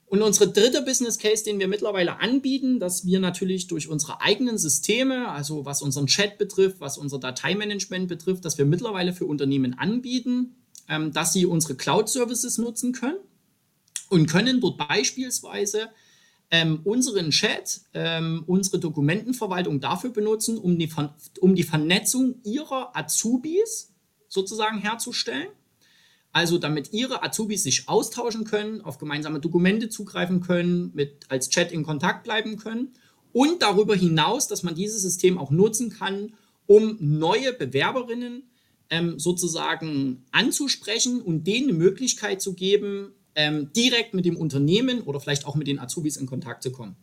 Und 0.05 0.21
unsere 0.21 0.53
dritte 0.53 0.83
Business 0.83 1.19
Case, 1.19 1.43
den 1.43 1.59
wir 1.59 1.69
mittlerweile 1.69 2.21
anbieten, 2.21 2.79
dass 2.79 3.07
wir 3.07 3.19
natürlich 3.19 3.67
durch 3.67 3.89
unsere 3.89 4.21
eigenen 4.21 4.59
Systeme, 4.59 5.31
also 5.31 5.65
was 5.65 5.81
unseren 5.81 6.07
Chat 6.07 6.37
betrifft, 6.37 6.81
was 6.81 6.99
unser 6.99 7.19
Dateimanagement 7.19 8.09
betrifft, 8.09 8.45
dass 8.45 8.59
wir 8.59 8.67
mittlerweile 8.67 9.15
für 9.15 9.25
Unternehmen 9.25 9.73
anbieten, 9.73 10.55
ähm, 10.87 11.13
dass 11.15 11.33
sie 11.33 11.47
unsere 11.47 11.77
Cloud-Services 11.77 12.59
nutzen 12.59 12.93
können 12.93 13.21
und 14.11 14.27
können 14.27 14.61
dort 14.61 14.77
beispielsweise 14.77 15.89
ähm, 16.51 16.81
unseren 16.85 17.31
Chat, 17.31 17.81
ähm, 17.95 18.45
unsere 18.47 18.81
Dokumentenverwaltung 18.81 19.81
dafür 19.81 20.11
benutzen, 20.11 20.59
um 20.59 20.79
die, 20.79 20.91
um 21.41 21.55
die 21.55 21.63
Vernetzung 21.63 22.35
ihrer 22.45 22.95
Azubis 22.95 23.94
sozusagen 24.35 24.79
herzustellen 24.79 25.49
also 26.35 26.59
damit 26.59 26.93
ihre 26.93 27.23
Azubis 27.23 27.63
sich 27.63 27.89
austauschen 27.89 28.45
können, 28.45 28.81
auf 28.81 28.99
gemeinsame 28.99 29.39
Dokumente 29.39 29.89
zugreifen 29.89 30.41
können, 30.41 30.91
mit 30.93 31.27
als 31.29 31.49
Chat 31.49 31.71
in 31.71 31.85
Kontakt 31.85 32.25
bleiben 32.25 32.57
können 32.57 32.89
und 33.33 33.63
darüber 33.63 33.95
hinaus, 33.95 34.49
dass 34.49 34.65
man 34.65 34.75
dieses 34.75 35.01
System 35.01 35.39
auch 35.39 35.53
nutzen 35.53 35.91
kann, 35.91 36.35
um 36.67 36.97
neue 36.99 37.53
Bewerberinnen 37.53 38.43
ähm, 38.91 39.17
sozusagen 39.21 40.25
anzusprechen 40.33 41.23
und 41.23 41.47
denen 41.47 41.69
eine 41.69 41.79
Möglichkeit 41.79 42.43
zu 42.43 42.55
geben, 42.55 43.13
ähm, 43.37 43.71
direkt 43.73 44.13
mit 44.13 44.25
dem 44.25 44.37
Unternehmen 44.37 45.03
oder 45.03 45.21
vielleicht 45.21 45.47
auch 45.47 45.55
mit 45.55 45.69
den 45.69 45.79
Azubis 45.79 46.17
in 46.17 46.27
Kontakt 46.27 46.65
zu 46.65 46.73
kommen. 46.73 46.97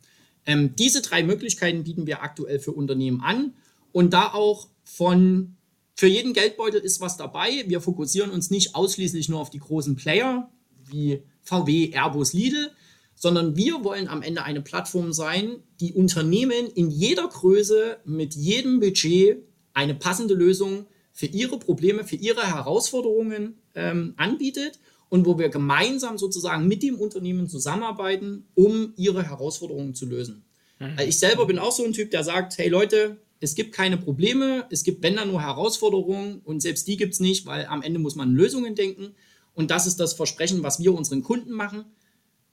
Ähm, 0.46 0.76
diese 0.76 1.02
drei 1.02 1.24
Möglichkeiten 1.24 1.86
bieten 1.86 2.06
wir 2.06 2.22
aktuell 2.22 2.60
für 2.60 2.74
Unternehmen 2.74 3.22
an 3.22 3.54
und 3.94 4.12
da 4.12 4.34
auch 4.34 4.68
von 4.84 5.56
für 6.02 6.08
jeden 6.08 6.34
Geldbeutel 6.34 6.82
ist 6.82 7.00
was 7.00 7.16
dabei. 7.16 7.64
Wir 7.68 7.80
fokussieren 7.80 8.32
uns 8.32 8.50
nicht 8.50 8.74
ausschließlich 8.74 9.30
nur 9.30 9.40
auf 9.40 9.52
die 9.52 9.60
großen 9.60 9.96
Player 9.96 10.50
wie 10.90 11.22
VW, 11.44 11.92
Airbus, 11.94 12.34
Lidl, 12.34 12.72
sondern 13.14 13.56
wir 13.56 13.84
wollen 13.84 14.08
am 14.08 14.24
Ende 14.24 14.42
eine 14.42 14.64
Plattform 14.64 15.14
sein, 15.14 15.58
die 15.80 15.94
Unternehmen 15.94 16.66
in 16.74 16.90
jeder 16.90 17.28
Größe 17.28 18.00
mit 18.04 18.34
jedem 18.34 18.80
Budget 18.80 19.44
eine 19.76 19.94
passende 19.94 20.34
Lösung 20.34 20.88
für 21.12 21.28
ihre 21.28 21.60
Probleme, 21.60 22.04
für 22.04 22.16
ihre 22.16 22.48
Herausforderungen 22.48 23.62
ähm, 23.76 24.16
anbietet 24.18 24.80
und 25.10 25.28
wo 25.28 25.38
wir 25.38 25.50
gemeinsam 25.50 26.18
sozusagen 26.18 26.68
mit 26.68 26.82
dem 26.82 26.96
Unternehmen 26.96 27.48
zusammenarbeiten, 27.48 28.48
um 28.56 28.94
ihre 28.98 29.22
Herausforderungen 29.22 29.94
zu 29.94 30.08
lösen. 30.08 30.46
Mhm. 30.80 30.98
Ich 31.08 31.20
selber 31.20 31.46
bin 31.46 31.60
auch 31.60 31.72
so 31.72 31.86
ein 31.86 31.94
Typ, 31.94 32.10
der 32.10 32.24
sagt, 32.24 32.58
hey 32.58 32.70
Leute, 32.70 33.18
es 33.42 33.56
gibt 33.56 33.74
keine 33.74 33.98
Probleme, 33.98 34.68
es 34.70 34.84
gibt, 34.84 35.02
wenn 35.02 35.16
dann 35.16 35.30
nur 35.30 35.42
Herausforderungen 35.42 36.42
und 36.46 36.62
selbst 36.62 36.88
die 36.88 36.96
gibt 36.96 37.14
es 37.14 37.20
nicht, 37.20 37.48
weil 37.48 37.66
am 37.66 37.82
Ende 37.82 38.00
muss 38.00 38.16
man 38.16 38.34
Lösungen 38.34 38.76
denken. 38.76 39.16
Und 39.54 39.72
das 39.72 39.88
ist 39.88 40.00
das 40.00 40.14
Versprechen, 40.14 40.64
was 40.64 40.80
wir 40.80 40.94
unseren 40.94 41.24
Kunden 41.24 41.52
machen. 41.52 41.86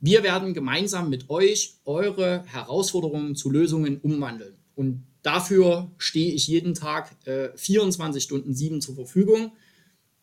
Wir 0.00 0.22
werden 0.22 0.54
gemeinsam 0.54 1.10
mit 1.10 1.28
euch 1.28 1.74
eure 1.84 2.42
Herausforderungen 2.46 3.36
zu 3.36 3.50
Lösungen 3.50 3.98
umwandeln. 4.00 4.54
Und 4.74 5.04
dafür 5.22 5.90
stehe 5.98 6.32
ich 6.32 6.48
jeden 6.48 6.72
Tag 6.72 7.14
äh, 7.26 7.50
24 7.54 8.22
Stunden 8.22 8.54
sieben 8.54 8.80
zur 8.80 8.94
Verfügung, 8.94 9.52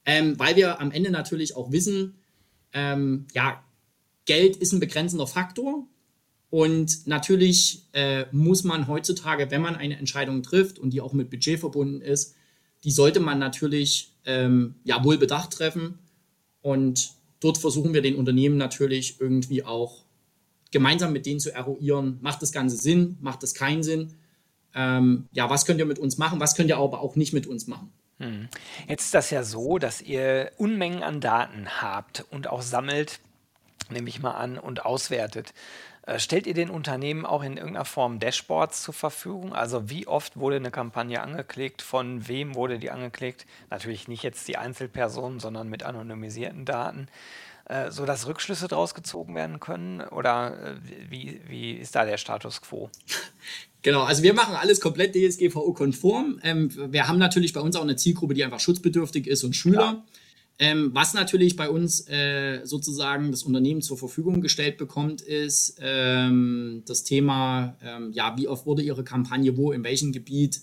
ähm, 0.05 0.39
weil 0.39 0.55
wir 0.55 0.81
am 0.81 0.91
Ende 0.91 1.11
natürlich 1.11 1.55
auch 1.55 1.71
wissen, 1.71 2.15
ähm, 2.73 3.27
ja, 3.33 3.63
Geld 4.25 4.55
ist 4.55 4.73
ein 4.73 4.79
begrenzender 4.79 5.27
Faktor. 5.27 5.87
Und 6.55 7.05
natürlich 7.05 7.83
äh, 7.91 8.27
muss 8.31 8.63
man 8.63 8.87
heutzutage, 8.87 9.51
wenn 9.51 9.61
man 9.61 9.75
eine 9.75 9.97
Entscheidung 9.97 10.41
trifft 10.41 10.79
und 10.79 10.91
die 10.91 11.01
auch 11.01 11.11
mit 11.11 11.29
Budget 11.29 11.59
verbunden 11.59 11.99
ist, 11.99 12.33
die 12.85 12.91
sollte 12.91 13.19
man 13.19 13.39
natürlich 13.39 14.13
ähm, 14.23 14.75
ja 14.85 15.03
wohl 15.03 15.17
bedacht 15.17 15.51
treffen. 15.51 15.99
Und 16.61 17.11
dort 17.41 17.57
versuchen 17.57 17.93
wir 17.93 18.01
den 18.01 18.15
Unternehmen 18.15 18.55
natürlich 18.55 19.19
irgendwie 19.19 19.65
auch 19.65 20.05
gemeinsam 20.71 21.11
mit 21.11 21.25
denen 21.25 21.41
zu 21.41 21.53
eruieren, 21.53 22.19
macht 22.21 22.41
das 22.41 22.53
Ganze 22.53 22.77
Sinn, 22.77 23.17
macht 23.19 23.43
das 23.43 23.53
keinen 23.53 23.83
Sinn. 23.83 24.13
Ähm, 24.73 25.27
ja, 25.33 25.49
was 25.49 25.65
könnt 25.65 25.79
ihr 25.79 25.85
mit 25.85 25.99
uns 25.99 26.17
machen, 26.17 26.39
was 26.39 26.55
könnt 26.55 26.69
ihr 26.69 26.77
aber 26.77 27.01
auch 27.01 27.17
nicht 27.17 27.33
mit 27.33 27.47
uns 27.47 27.67
machen. 27.67 27.91
Hm. 28.19 28.47
Jetzt 28.87 29.07
ist 29.07 29.13
das 29.13 29.29
ja 29.29 29.43
so, 29.43 29.77
dass 29.77 30.01
ihr 30.01 30.53
Unmengen 30.57 31.03
an 31.03 31.19
Daten 31.19 31.67
habt 31.81 32.23
und 32.31 32.47
auch 32.47 32.61
sammelt, 32.61 33.19
nehme 33.89 34.07
ich 34.07 34.21
mal 34.21 34.35
an, 34.35 34.57
und 34.57 34.85
auswertet. 34.85 35.53
Äh, 36.05 36.19
stellt 36.19 36.47
ihr 36.47 36.53
den 36.53 36.69
Unternehmen 36.69 37.25
auch 37.25 37.43
in 37.43 37.57
irgendeiner 37.57 37.85
Form 37.85 38.19
Dashboards 38.19 38.83
zur 38.83 38.93
Verfügung? 38.93 39.53
Also 39.53 39.89
wie 39.89 40.07
oft 40.07 40.37
wurde 40.37 40.57
eine 40.57 40.71
Kampagne 40.71 41.21
angeklickt, 41.21 41.81
von 41.81 42.27
wem 42.27 42.55
wurde 42.55 42.79
die 42.79 42.91
angeklickt? 42.91 43.45
Natürlich 43.69 44.07
nicht 44.07 44.23
jetzt 44.23 44.47
die 44.47 44.57
Einzelpersonen, 44.57 45.39
sondern 45.39 45.69
mit 45.69 45.83
anonymisierten 45.83 46.65
Daten, 46.65 47.07
äh, 47.65 47.89
sodass 47.91 48.27
Rückschlüsse 48.27 48.67
daraus 48.67 48.93
gezogen 48.93 49.33
werden 49.35 49.59
können? 49.59 50.01
Oder 50.01 50.57
äh, 50.61 50.75
wie, 51.09 51.41
wie 51.47 51.71
ist 51.73 51.95
da 51.95 52.05
der 52.05 52.17
Status 52.17 52.61
quo? 52.61 52.89
Genau, 53.81 54.01
also 54.01 54.23
wir 54.23 54.33
machen 54.33 54.55
alles 54.55 54.81
komplett 54.81 55.13
DSGVO-konform. 55.13 56.39
Ähm, 56.41 56.71
wir 56.91 57.07
haben 57.07 57.19
natürlich 57.19 57.53
bei 57.53 57.61
uns 57.61 57.75
auch 57.75 57.83
eine 57.83 57.95
Zielgruppe, 57.95 58.33
die 58.33 58.43
einfach 58.43 58.59
schutzbedürftig 58.59 59.27
ist 59.27 59.43
und 59.43 59.55
Schüler. 59.55 59.79
Ja. 59.79 60.03
Ähm, 60.57 60.91
was 60.93 61.13
natürlich 61.13 61.57
bei 61.57 61.69
uns 61.69 62.07
äh, 62.07 62.61
sozusagen 62.63 63.31
das 63.31 63.43
Unternehmen 63.43 63.81
zur 63.81 63.97
Verfügung 63.97 64.41
gestellt 64.41 64.77
bekommt, 64.77 65.21
ist 65.21 65.77
ähm, 65.81 66.83
das 66.85 67.03
Thema, 67.03 67.77
ähm, 67.83 68.11
ja, 68.13 68.35
wie 68.37 68.47
oft 68.47 68.65
wurde 68.65 68.81
Ihre 68.81 69.03
Kampagne 69.03 69.57
wo, 69.57 69.73
in 69.73 69.83
welchem 69.83 70.13
Gebiet 70.13 70.61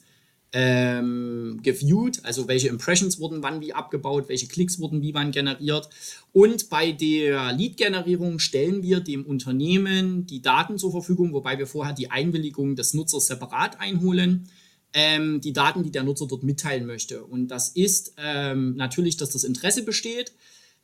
ähm, 0.54 1.60
geviewt, 1.62 2.20
also 2.24 2.48
welche 2.48 2.68
Impressions 2.68 3.18
wurden 3.18 3.42
wann 3.42 3.60
wie 3.60 3.72
abgebaut, 3.72 4.28
welche 4.28 4.46
Klicks 4.46 4.78
wurden 4.78 5.02
wie 5.02 5.14
wann 5.14 5.30
generiert. 5.30 5.88
Und 6.32 6.70
bei 6.70 6.92
der 6.92 7.52
Lead-Generierung 7.52 8.38
stellen 8.38 8.82
wir 8.82 9.00
dem 9.00 9.24
Unternehmen 9.26 10.26
die 10.26 10.42
Daten 10.42 10.78
zur 10.78 10.90
Verfügung, 10.90 11.32
wobei 11.32 11.58
wir 11.58 11.66
vorher 11.66 11.94
die 11.94 12.10
Einwilligung 12.10 12.76
des 12.76 12.94
Nutzers 12.94 13.26
separat 13.26 13.80
einholen 13.80 14.48
ähm, 14.92 15.40
die 15.40 15.52
Daten, 15.52 15.82
die 15.82 15.90
der 15.90 16.02
Nutzer 16.02 16.26
dort 16.26 16.42
mitteilen 16.42 16.86
möchte. 16.86 17.24
Und 17.24 17.48
das 17.48 17.70
ist 17.70 18.14
ähm, 18.18 18.76
natürlich, 18.76 19.16
dass 19.16 19.30
das 19.30 19.44
Interesse 19.44 19.84
besteht. 19.84 20.32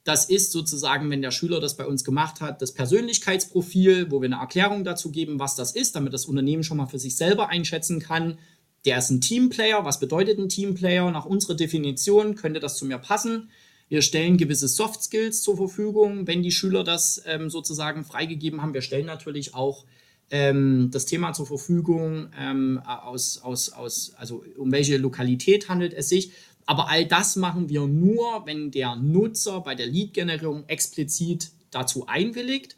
Das 0.05 0.31
ist 0.31 0.53
sozusagen, 0.53 1.11
wenn 1.11 1.21
der 1.21 1.31
Schüler 1.31 1.61
das 1.61 1.77
bei 1.77 1.87
uns 1.87 2.05
gemacht 2.05 2.41
hat, 2.41 2.63
das 2.63 2.73
Persönlichkeitsprofil, 2.73 4.11
wo 4.11 4.23
wir 4.23 4.27
eine 4.27 4.41
Erklärung 4.41 4.85
dazu 4.85 5.11
geben, 5.11 5.39
was 5.39 5.55
das 5.55 5.73
ist, 5.73 5.97
damit 5.97 6.15
das 6.15 6.27
Unternehmen 6.27 6.65
schon 6.65 6.79
mal 6.79 6.87
für 6.87 6.99
sich 6.99 7.17
selber 7.17 7.51
einschätzen 7.51 8.01
kann. 8.01 8.39
Der 8.87 8.99
ist 8.99 9.11
ein 9.11 9.21
Teamplayer. 9.21 9.85
Was 9.85 10.01
bedeutet 10.01 10.39
ein 10.39 10.49
Teamplayer? 10.49 11.11
Nach 11.11 11.27
unserer 11.27 11.55
Definition 11.55 12.37
könnte 12.37 12.61
das 12.61 12.77
zu 12.77 12.87
mir 12.87 12.99
passen. 12.99 13.51
Wir 13.89 14.03
stellen 14.03 14.37
gewisse 14.37 14.69
Soft 14.69 15.03
Skills 15.03 15.43
zur 15.43 15.57
Verfügung, 15.57 16.27
wenn 16.27 16.43
die 16.43 16.53
Schüler 16.53 16.85
das 16.85 17.23
ähm, 17.27 17.51
sozusagen 17.51 18.05
freigegeben 18.05 18.63
haben. 18.63 18.75
Wir 18.75 18.83
stellen 18.83 19.07
natürlich 19.07 19.55
auch 19.55 19.85
ähm, 20.31 20.91
das 20.93 21.07
Thema 21.07 21.33
zur 21.33 21.47
Verfügung, 21.47 22.29
ähm, 22.39 22.81
aus, 22.85 23.39
aus, 23.43 23.71
aus, 23.73 24.13
also 24.17 24.45
um 24.57 24.73
welche 24.73 24.97
Lokalität 24.97 25.69
handelt 25.69 25.95
es 25.95 26.09
sich. 26.09 26.33
Aber 26.67 26.89
all 26.89 27.07
das 27.07 27.37
machen 27.37 27.69
wir 27.71 27.87
nur, 27.87 28.45
wenn 28.45 28.71
der 28.71 28.97
Nutzer 28.97 29.61
bei 29.63 29.75
der 29.75 29.87
Lead-Generierung 29.87 30.65
explizit 30.69 31.51
dazu 31.71 32.07
einwilligt. 32.07 32.77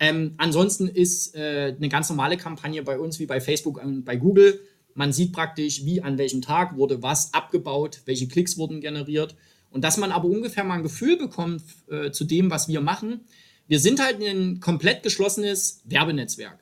Ähm, 0.00 0.34
ansonsten 0.38 0.88
ist 0.88 1.36
äh, 1.36 1.74
eine 1.76 1.88
ganz 1.88 2.08
normale 2.08 2.36
Kampagne 2.36 2.82
bei 2.82 2.98
uns 2.98 3.20
wie 3.20 3.26
bei 3.26 3.40
Facebook 3.40 3.82
und 3.82 4.04
bei 4.04 4.16
Google. 4.16 4.60
Man 4.94 5.12
sieht 5.12 5.32
praktisch, 5.32 5.84
wie 5.84 6.02
an 6.02 6.18
welchem 6.18 6.42
Tag 6.42 6.76
wurde 6.76 7.02
was 7.02 7.32
abgebaut, 7.32 8.00
welche 8.06 8.26
Klicks 8.26 8.58
wurden 8.58 8.80
generiert. 8.80 9.36
Und 9.70 9.84
dass 9.84 9.98
man 9.98 10.10
aber 10.10 10.26
ungefähr 10.26 10.64
mal 10.64 10.74
ein 10.74 10.82
Gefühl 10.82 11.16
bekommt 11.16 11.62
äh, 11.88 12.10
zu 12.10 12.24
dem, 12.24 12.50
was 12.50 12.66
wir 12.66 12.80
machen. 12.80 13.20
Wir 13.68 13.78
sind 13.78 14.02
halt 14.02 14.20
ein 14.20 14.58
komplett 14.58 15.04
geschlossenes 15.04 15.82
Werbenetzwerk. 15.84 16.58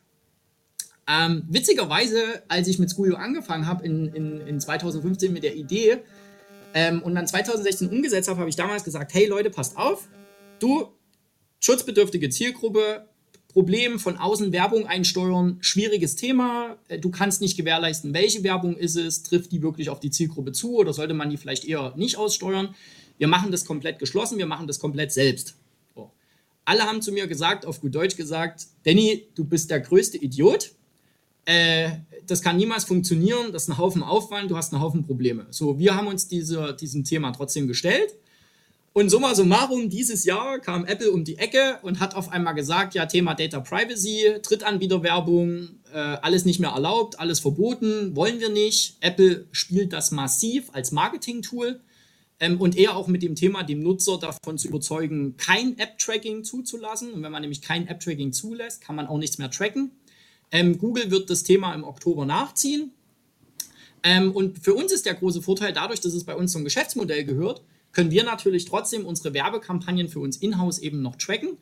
Ähm, 1.09 1.45
witzigerweise, 1.49 2.43
als 2.49 2.69
ich 2.69 2.79
mit 2.79 2.91
Schoolio 2.91 3.17
angefangen 3.17 3.67
habe 3.67 3.85
in, 3.85 4.13
in, 4.15 4.47
in 4.47 4.61
2015 4.61 5.33
mit 5.33 5.43
der 5.43 5.57
Idee 5.57 5.99
ähm, 6.75 7.03
und 7.03 7.15
dann 7.15 7.27
2016 7.27 7.89
umgesetzt 7.89 8.29
habe, 8.29 8.41
habe 8.41 8.51
ich 8.51 8.57
damals 8.57 8.85
gesagt, 8.85 9.15
hey 9.15 9.27
Leute, 9.27 9.49
passt 9.49 9.79
auf, 9.79 10.07
du, 10.59 10.89
schutzbedürftige 11.61 12.29
Zielgruppe, 12.29 13.09
Problem 13.49 13.99
von 13.99 14.19
außen 14.19 14.53
Werbung 14.53 14.87
einsteuern, 14.87 15.57
schwieriges 15.63 16.15
Thema. 16.15 16.77
Äh, 16.89 16.99
du 16.99 17.11
kannst 17.11 17.41
nicht 17.41 17.57
gewährleisten, 17.57 18.13
welche 18.13 18.45
Werbung 18.45 18.77
ist 18.77 18.97
es, 18.97 19.23
trifft 19.23 19.51
die 19.53 19.63
wirklich 19.63 19.89
auf 19.89 20.01
die 20.01 20.11
Zielgruppe 20.11 20.53
zu 20.53 20.77
oder 20.77 20.93
sollte 20.93 21.15
man 21.15 21.31
die 21.31 21.39
vielleicht 21.39 21.65
eher 21.65 21.95
nicht 21.97 22.19
aussteuern. 22.19 22.75
Wir 23.17 23.29
machen 23.29 23.51
das 23.51 23.65
komplett 23.65 23.99
geschlossen, 23.99 24.37
wir 24.37 24.47
machen 24.47 24.67
das 24.67 24.79
komplett 24.79 25.11
selbst. 25.11 25.55
Alle 26.69 26.83
haben 26.83 27.01
zu 27.01 27.13
mir 27.13 27.27
gesagt, 27.27 27.65
auf 27.65 27.81
gut 27.81 27.95
Deutsch 27.95 28.15
gesagt, 28.15 28.67
Danny, 28.85 29.27
du 29.35 29.45
bist 29.45 29.71
der 29.71 29.81
größte 29.81 30.19
Idiot. 30.19 30.73
Äh, 31.45 31.91
das 32.27 32.43
kann 32.43 32.57
niemals 32.57 32.85
funktionieren, 32.85 33.53
das 33.53 33.63
ist 33.63 33.69
ein 33.69 33.79
Haufen 33.79 34.03
Aufwand, 34.03 34.51
du 34.51 34.57
hast 34.57 34.73
einen 34.73 34.83
Haufen 34.83 35.05
Probleme. 35.05 35.47
So, 35.51 35.79
wir 35.79 35.97
haben 35.97 36.07
uns 36.07 36.29
diese, 36.29 36.75
diesem 36.75 37.05
Thema 37.05 37.33
trotzdem 37.33 37.67
gestellt 37.67 38.15
und 38.99 39.11
summa 39.11 39.33
summarum, 39.35 39.89
dieses 39.91 40.25
Jahr 40.25 40.59
kam 40.59 40.85
Apple 40.85 41.13
um 41.13 41.23
die 41.23 41.39
Ecke 41.39 41.79
und 41.83 42.01
hat 42.01 42.17
auf 42.17 42.33
einmal 42.33 42.55
gesagt, 42.55 42.95
ja, 42.95 43.07
Thema 43.07 43.35
Data 43.35 43.61
Privacy, 43.61 44.41
Drittanbieterwerbung, 44.43 45.69
äh, 45.93 45.99
alles 45.99 46.45
nicht 46.45 46.59
mehr 46.59 46.71
erlaubt, 46.71 47.21
alles 47.21 47.39
verboten, 47.39 48.17
wollen 48.17 48.41
wir 48.41 48.49
nicht. 48.49 48.97
Apple 49.01 49.47
spielt 49.53 49.93
das 49.93 50.11
massiv 50.11 50.71
als 50.73 50.91
Marketing-Tool 50.91 51.81
ähm, 52.41 52.61
und 52.61 52.77
eher 52.77 52.97
auch 52.97 53.07
mit 53.07 53.23
dem 53.23 53.37
Thema, 53.37 53.63
dem 53.63 53.85
Nutzer 53.85 54.19
davon 54.19 54.59
zu 54.59 54.67
überzeugen, 54.67 55.37
kein 55.37 55.79
App-Tracking 55.79 56.43
zuzulassen. 56.43 57.13
Und 57.13 57.23
wenn 57.23 57.31
man 57.31 57.43
nämlich 57.43 57.63
kein 57.63 57.87
App-Tracking 57.87 58.33
zulässt, 58.33 58.81
kann 58.81 58.97
man 58.97 59.07
auch 59.07 59.19
nichts 59.19 59.39
mehr 59.39 59.51
tracken. 59.53 59.93
Ähm, 60.51 60.79
Google 60.79 61.11
wird 61.11 61.31
das 61.31 61.43
Thema 61.43 61.75
im 61.75 61.85
Oktober 61.85 62.25
nachziehen. 62.25 62.93
Ähm, 64.03 64.33
und 64.33 64.59
für 64.59 64.75
uns 64.75 64.93
ist 64.93 65.07
der 65.07 65.15
große 65.15 65.43
Vorteil 65.43 65.73
dadurch, 65.73 66.01
dass 66.01 66.15
es 66.15 66.25
bei 66.25 66.35
uns 66.35 66.53
zum 66.53 66.65
Geschäftsmodell 66.65 67.25
gehört, 67.25 67.63
können 67.93 68.11
wir 68.11 68.25
natürlich 68.25 68.65
trotzdem 68.65 69.07
unsere 69.07 69.35
Werbekampagnen 69.35 70.09
für 70.09 70.21
uns 70.21 70.37
in-house 70.37 70.79
eben 70.79 71.03
noch 71.03 71.17
tracken 71.17 71.59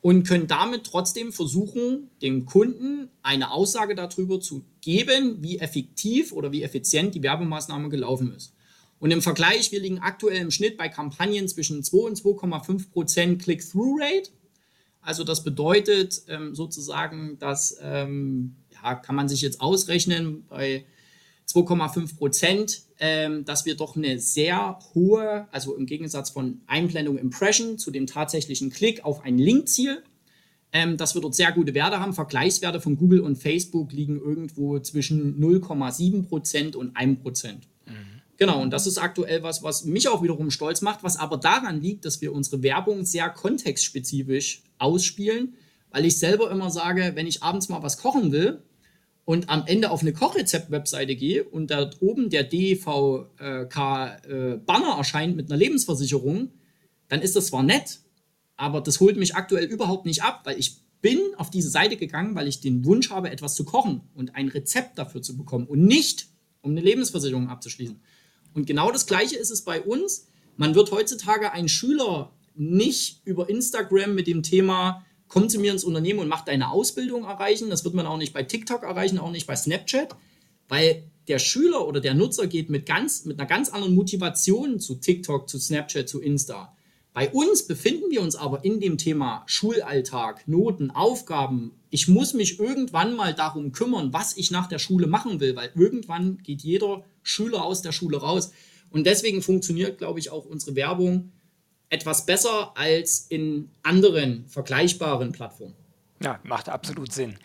und 0.00 0.26
können 0.26 0.46
damit 0.46 0.84
trotzdem 0.84 1.32
versuchen, 1.32 2.10
dem 2.22 2.46
Kunden 2.46 3.08
eine 3.22 3.50
Aussage 3.50 3.94
darüber 3.94 4.40
zu 4.40 4.64
geben, 4.80 5.42
wie 5.42 5.58
effektiv 5.58 6.32
oder 6.32 6.52
wie 6.52 6.62
effizient 6.62 7.14
die 7.14 7.22
Werbemaßnahme 7.22 7.88
gelaufen 7.88 8.34
ist. 8.36 8.52
Und 9.00 9.10
im 9.10 9.22
Vergleich, 9.22 9.70
wir 9.70 9.80
liegen 9.80 10.00
aktuell 10.00 10.40
im 10.40 10.50
Schnitt 10.50 10.76
bei 10.76 10.88
Kampagnen 10.88 11.48
zwischen 11.48 11.82
2 11.82 11.98
und 11.98 12.18
2,5 12.18 12.90
Prozent 12.90 13.42
Click-Through-Rate. 13.42 14.30
Also 15.08 15.24
das 15.24 15.42
bedeutet 15.42 16.20
ähm, 16.28 16.54
sozusagen, 16.54 17.38
dass, 17.38 17.78
ähm, 17.80 18.56
ja, 18.74 18.94
kann 18.94 19.16
man 19.16 19.26
sich 19.26 19.40
jetzt 19.40 19.58
ausrechnen, 19.58 20.44
bei 20.50 20.84
2,5 21.46 22.18
Prozent, 22.18 22.82
ähm, 23.00 23.46
dass 23.46 23.64
wir 23.64 23.74
doch 23.74 23.96
eine 23.96 24.18
sehr 24.18 24.78
hohe, 24.92 25.48
also 25.50 25.74
im 25.74 25.86
Gegensatz 25.86 26.28
von 26.28 26.60
Einblendung 26.66 27.16
Impression 27.16 27.78
zu 27.78 27.90
dem 27.90 28.06
tatsächlichen 28.06 28.68
Klick 28.68 29.02
auf 29.02 29.24
ein 29.24 29.38
Linkziel, 29.38 30.02
ähm, 30.72 30.98
dass 30.98 31.14
wir 31.14 31.22
dort 31.22 31.34
sehr 31.34 31.52
gute 31.52 31.72
Werte 31.72 32.00
haben. 32.00 32.12
Vergleichswerte 32.12 32.78
von 32.78 32.98
Google 32.98 33.20
und 33.20 33.36
Facebook 33.36 33.92
liegen 33.92 34.20
irgendwo 34.20 34.78
zwischen 34.80 35.40
0,7 35.40 36.28
Prozent 36.28 36.76
und 36.76 36.94
1 36.94 37.22
Prozent. 37.22 37.66
Mhm. 37.86 38.17
Genau, 38.38 38.62
und 38.62 38.70
das 38.70 38.86
ist 38.86 38.98
aktuell 38.98 39.42
was, 39.42 39.62
was 39.62 39.84
mich 39.84 40.08
auch 40.08 40.22
wiederum 40.22 40.50
stolz 40.50 40.80
macht, 40.80 41.02
was 41.02 41.18
aber 41.18 41.36
daran 41.36 41.82
liegt, 41.82 42.04
dass 42.04 42.20
wir 42.20 42.32
unsere 42.32 42.62
Werbung 42.62 43.04
sehr 43.04 43.28
kontextspezifisch 43.28 44.62
ausspielen, 44.78 45.54
weil 45.90 46.06
ich 46.06 46.18
selber 46.18 46.50
immer 46.50 46.70
sage, 46.70 47.12
wenn 47.14 47.26
ich 47.26 47.42
abends 47.42 47.68
mal 47.68 47.82
was 47.82 47.98
kochen 47.98 48.32
will, 48.32 48.62
und 49.28 49.50
am 49.50 49.64
Ende 49.66 49.90
auf 49.90 50.00
eine 50.00 50.14
Kochrezept-Webseite 50.14 51.14
gehe 51.14 51.44
und 51.44 51.70
da 51.70 51.90
oben 52.00 52.30
der 52.30 52.44
DVK-Banner 52.44 54.96
erscheint 54.96 55.36
mit 55.36 55.50
einer 55.50 55.58
Lebensversicherung, 55.58 56.52
dann 57.08 57.20
ist 57.20 57.36
das 57.36 57.48
zwar 57.48 57.62
nett, 57.62 58.00
aber 58.56 58.80
das 58.80 59.00
holt 59.00 59.18
mich 59.18 59.36
aktuell 59.36 59.66
überhaupt 59.66 60.06
nicht 60.06 60.22
ab, 60.22 60.40
weil 60.44 60.58
ich 60.58 60.78
bin 61.02 61.20
auf 61.36 61.50
diese 61.50 61.68
Seite 61.68 61.98
gegangen, 61.98 62.36
weil 62.36 62.48
ich 62.48 62.62
den 62.62 62.86
Wunsch 62.86 63.10
habe, 63.10 63.28
etwas 63.28 63.54
zu 63.54 63.66
kochen 63.66 64.00
und 64.14 64.34
ein 64.34 64.48
Rezept 64.48 64.96
dafür 64.96 65.20
zu 65.20 65.36
bekommen 65.36 65.66
und 65.66 65.84
nicht, 65.84 66.28
um 66.62 66.70
eine 66.70 66.80
Lebensversicherung 66.80 67.50
abzuschließen. 67.50 68.00
Und 68.54 68.66
genau 68.66 68.90
das 68.90 69.06
Gleiche 69.06 69.36
ist 69.36 69.50
es 69.50 69.62
bei 69.62 69.80
uns. 69.80 70.26
Man 70.56 70.74
wird 70.74 70.90
heutzutage 70.90 71.52
einen 71.52 71.68
Schüler 71.68 72.32
nicht 72.54 73.20
über 73.24 73.48
Instagram 73.48 74.14
mit 74.14 74.26
dem 74.26 74.42
Thema 74.42 75.04
komm 75.28 75.48
zu 75.48 75.60
mir 75.60 75.72
ins 75.72 75.84
Unternehmen 75.84 76.20
und 76.20 76.28
mach 76.28 76.44
deine 76.44 76.70
Ausbildung 76.70 77.24
erreichen. 77.24 77.70
Das 77.70 77.84
wird 77.84 77.94
man 77.94 78.06
auch 78.06 78.16
nicht 78.16 78.32
bei 78.32 78.42
TikTok 78.42 78.82
erreichen, 78.82 79.18
auch 79.18 79.30
nicht 79.30 79.46
bei 79.46 79.54
Snapchat, 79.54 80.16
weil 80.68 81.04
der 81.28 81.38
Schüler 81.38 81.86
oder 81.86 82.00
der 82.00 82.14
Nutzer 82.14 82.46
geht 82.46 82.70
mit, 82.70 82.86
ganz, 82.86 83.26
mit 83.26 83.38
einer 83.38 83.48
ganz 83.48 83.68
anderen 83.68 83.94
Motivation 83.94 84.80
zu 84.80 84.96
TikTok, 84.96 85.48
zu 85.48 85.58
Snapchat, 85.58 86.08
zu 86.08 86.20
Insta. 86.20 86.74
Bei 87.12 87.30
uns 87.30 87.66
befinden 87.66 88.10
wir 88.10 88.22
uns 88.22 88.36
aber 88.36 88.64
in 88.64 88.80
dem 88.80 88.96
Thema 88.96 89.42
Schulalltag, 89.46 90.46
Noten, 90.46 90.90
Aufgaben. 90.90 91.72
Ich 91.90 92.06
muss 92.06 92.32
mich 92.32 92.58
irgendwann 92.58 93.14
mal 93.14 93.34
darum 93.34 93.72
kümmern, 93.72 94.12
was 94.12 94.36
ich 94.36 94.50
nach 94.50 94.68
der 94.68 94.78
Schule 94.78 95.06
machen 95.06 95.40
will, 95.40 95.56
weil 95.56 95.70
irgendwann 95.74 96.38
geht 96.38 96.62
jeder 96.62 97.04
Schüler 97.28 97.64
aus 97.64 97.82
der 97.82 97.92
Schule 97.92 98.18
raus. 98.18 98.52
Und 98.90 99.04
deswegen 99.04 99.42
funktioniert, 99.42 99.98
glaube 99.98 100.18
ich, 100.18 100.30
auch 100.30 100.44
unsere 100.46 100.74
Werbung 100.74 101.32
etwas 101.90 102.26
besser 102.26 102.72
als 102.76 103.26
in 103.28 103.70
anderen 103.82 104.46
vergleichbaren 104.48 105.32
Plattformen. 105.32 105.74
Ja, 106.22 106.40
macht 106.42 106.68
absolut 106.68 107.12
Sinn. 107.12 107.38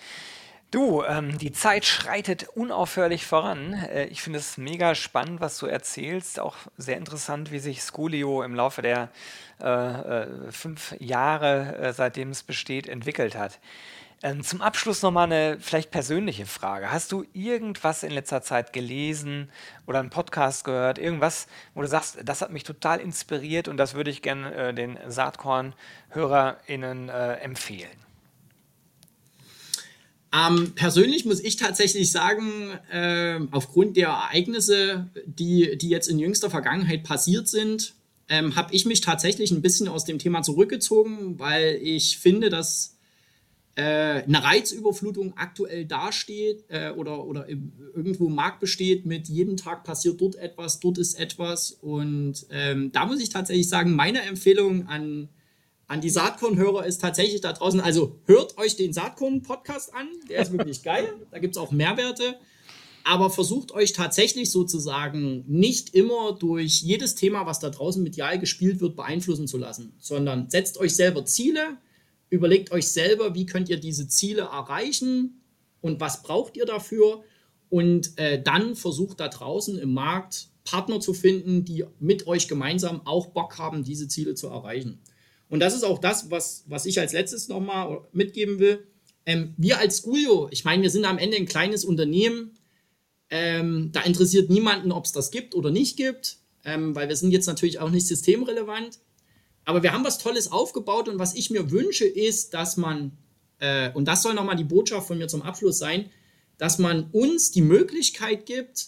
Du, 0.71 1.03
ähm, 1.03 1.37
die 1.37 1.51
Zeit 1.51 1.85
schreitet 1.85 2.47
unaufhörlich 2.55 3.27
voran. 3.27 3.73
Äh, 3.73 4.05
ich 4.05 4.23
finde 4.23 4.39
es 4.39 4.57
mega 4.57 4.95
spannend, 4.95 5.39
was 5.39 5.59
du 5.59 5.67
erzählst. 5.67 6.39
Auch 6.39 6.55
sehr 6.77 6.97
interessant, 6.97 7.51
wie 7.51 7.59
sich 7.59 7.83
Schoolio 7.83 8.41
im 8.41 8.55
Laufe 8.55 8.81
der 8.81 9.11
äh, 9.61 9.67
äh, 9.67 10.51
fünf 10.51 10.95
Jahre, 10.99 11.77
äh, 11.77 11.93
seitdem 11.93 12.31
es 12.31 12.41
besteht, 12.41 12.87
entwickelt 12.87 13.35
hat. 13.35 13.59
Ähm, 14.25 14.41
zum 14.41 14.61
Abschluss 14.61 15.01
nochmal 15.01 15.25
eine 15.25 15.57
vielleicht 15.59 15.91
persönliche 15.91 16.45
Frage. 16.45 16.93
Hast 16.93 17.11
du 17.11 17.25
irgendwas 17.33 18.03
in 18.03 18.11
letzter 18.11 18.41
Zeit 18.41 18.71
gelesen 18.71 19.49
oder 19.85 19.99
einen 19.99 20.09
Podcast 20.09 20.63
gehört, 20.63 20.97
irgendwas, 20.97 21.47
wo 21.75 21.81
du 21.81 21.89
sagst, 21.89 22.19
das 22.23 22.41
hat 22.41 22.49
mich 22.49 22.63
total 22.63 23.01
inspiriert 23.01 23.67
und 23.67 23.75
das 23.75 23.95
würde 23.95 24.11
ich 24.11 24.21
gerne 24.21 24.55
äh, 24.55 24.73
den 24.73 24.97
Saatkorn-HörerInnen 25.09 27.09
äh, 27.09 27.33
empfehlen? 27.33 27.89
Ähm, 30.33 30.71
persönlich 30.73 31.25
muss 31.25 31.41
ich 31.41 31.57
tatsächlich 31.57 32.09
sagen, 32.09 32.71
äh, 32.93 33.41
aufgrund 33.51 33.97
der 33.97 34.07
Ereignisse, 34.07 35.09
die, 35.25 35.77
die 35.77 35.89
jetzt 35.89 36.07
in 36.07 36.17
jüngster 36.17 36.49
Vergangenheit 36.49 37.03
passiert 37.03 37.49
sind, 37.49 37.93
ähm, 38.29 38.55
habe 38.55 38.73
ich 38.73 38.85
mich 38.85 39.01
tatsächlich 39.01 39.51
ein 39.51 39.61
bisschen 39.61 39.89
aus 39.89 40.05
dem 40.05 40.17
Thema 40.17 40.43
zurückgezogen, 40.43 41.39
weil 41.39 41.77
ich 41.83 42.19
finde, 42.19 42.49
dass 42.49 42.93
eine 43.81 44.43
Reizüberflutung 44.43 45.33
aktuell 45.35 45.85
dasteht 45.85 46.63
äh, 46.67 46.91
oder, 46.91 47.25
oder 47.25 47.49
irgendwo 47.49 48.27
im 48.27 48.35
Markt 48.35 48.59
besteht 48.59 49.05
mit 49.05 49.27
jedem 49.27 49.57
Tag 49.57 49.83
passiert 49.83 50.21
dort 50.21 50.35
etwas, 50.35 50.79
dort 50.79 50.99
ist 50.99 51.15
etwas. 51.15 51.71
Und 51.81 52.45
ähm, 52.51 52.91
da 52.91 53.05
muss 53.07 53.19
ich 53.19 53.29
tatsächlich 53.29 53.67
sagen, 53.67 53.95
meine 53.95 54.21
Empfehlung 54.21 54.87
an, 54.87 55.29
an 55.87 56.01
die 56.01 56.11
Saatkorn-Hörer 56.11 56.85
ist 56.85 57.01
tatsächlich 57.01 57.41
da 57.41 57.53
draußen, 57.53 57.81
also 57.81 58.19
hört 58.25 58.59
euch 58.59 58.75
den 58.75 58.93
Saatkorn-Podcast 58.93 59.93
an, 59.95 60.07
der 60.29 60.43
ist 60.43 60.51
wirklich 60.51 60.83
geil, 60.83 61.11
da 61.31 61.39
gibt 61.39 61.55
es 61.55 61.61
auch 61.61 61.71
Mehrwerte. 61.71 62.35
Aber 63.05 63.29
versucht 63.29 63.73
euch 63.73 63.91
tatsächlich 63.91 64.49
sozusagen 64.49 65.43
nicht 65.47 65.93
immer 65.93 66.37
durch 66.39 66.81
jedes 66.83 67.15
Thema, 67.15 67.45
was 67.45 67.59
da 67.59 67.69
draußen 67.69 68.01
medial 68.01 68.39
gespielt 68.39 68.79
wird, 68.79 68.95
beeinflussen 68.95 69.47
zu 69.47 69.57
lassen, 69.57 69.93
sondern 69.99 70.49
setzt 70.49 70.77
euch 70.77 70.95
selber 70.95 71.25
Ziele, 71.25 71.77
Überlegt 72.33 72.71
euch 72.71 72.87
selber, 72.87 73.35
wie 73.35 73.45
könnt 73.45 73.69
ihr 73.69 73.79
diese 73.79 74.07
Ziele 74.07 74.41
erreichen 74.41 75.43
und 75.81 75.99
was 75.99 76.23
braucht 76.23 76.57
ihr 76.57 76.65
dafür. 76.65 77.23
Und 77.69 78.17
äh, 78.17 78.41
dann 78.41 78.75
versucht 78.75 79.19
da 79.19 79.27
draußen 79.27 79.77
im 79.77 79.93
Markt 79.93 80.47
Partner 80.63 80.99
zu 80.99 81.13
finden, 81.13 81.63
die 81.63 81.85
mit 81.99 82.25
euch 82.25 82.47
gemeinsam 82.47 83.05
auch 83.05 83.27
Bock 83.27 83.59
haben, 83.59 83.83
diese 83.83 84.07
Ziele 84.07 84.33
zu 84.33 84.47
erreichen. 84.47 84.99
Und 85.47 85.59
das 85.59 85.75
ist 85.75 85.83
auch 85.83 85.99
das, 85.99 86.31
was, 86.31 86.63
was 86.65 86.87
ich 86.87 86.99
als 86.99 87.13
letztes 87.13 87.49
nochmal 87.49 88.01
mitgeben 88.13 88.57
will. 88.57 88.87
Ähm, 89.27 89.53
wir 89.57 89.77
als 89.77 89.99
Schoolio, 90.01 90.47
ich 90.49 90.65
meine, 90.65 90.81
wir 90.81 90.89
sind 90.89 91.05
am 91.05 91.19
Ende 91.19 91.37
ein 91.37 91.45
kleines 91.45 91.85
Unternehmen. 91.85 92.57
Ähm, 93.29 93.91
da 93.91 94.01
interessiert 94.01 94.49
niemanden, 94.49 94.91
ob 94.91 95.05
es 95.05 95.11
das 95.11 95.29
gibt 95.29 95.53
oder 95.53 95.69
nicht 95.69 95.97
gibt, 95.97 96.37
ähm, 96.65 96.95
weil 96.95 97.09
wir 97.09 97.15
sind 97.15 97.29
jetzt 97.29 97.45
natürlich 97.45 97.77
auch 97.77 97.91
nicht 97.91 98.07
systemrelevant. 98.07 98.97
Aber 99.65 99.83
wir 99.83 99.93
haben 99.93 100.03
was 100.03 100.17
Tolles 100.17 100.51
aufgebaut 100.51 101.07
und 101.07 101.19
was 101.19 101.35
ich 101.35 101.49
mir 101.49 101.71
wünsche, 101.71 102.05
ist, 102.05 102.53
dass 102.53 102.77
man, 102.77 103.11
äh, 103.59 103.91
und 103.93 104.07
das 104.07 104.21
soll 104.21 104.33
nochmal 104.33 104.55
die 104.55 104.63
Botschaft 104.63 105.07
von 105.07 105.17
mir 105.17 105.27
zum 105.27 105.41
Abschluss 105.41 105.77
sein, 105.77 106.09
dass 106.57 106.79
man 106.79 107.09
uns 107.11 107.51
die 107.51 107.61
Möglichkeit 107.61 108.45
gibt, 108.45 108.87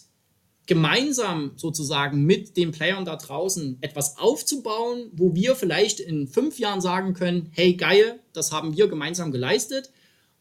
gemeinsam 0.66 1.52
sozusagen 1.56 2.24
mit 2.24 2.56
den 2.56 2.72
Playern 2.72 3.04
da 3.04 3.16
draußen 3.16 3.78
etwas 3.80 4.18
aufzubauen, 4.18 5.10
wo 5.12 5.34
wir 5.34 5.54
vielleicht 5.54 6.00
in 6.00 6.26
fünf 6.26 6.58
Jahren 6.58 6.80
sagen 6.80 7.14
können, 7.14 7.50
hey 7.52 7.74
geil, 7.74 8.18
das 8.32 8.52
haben 8.52 8.76
wir 8.76 8.88
gemeinsam 8.88 9.30
geleistet. 9.30 9.90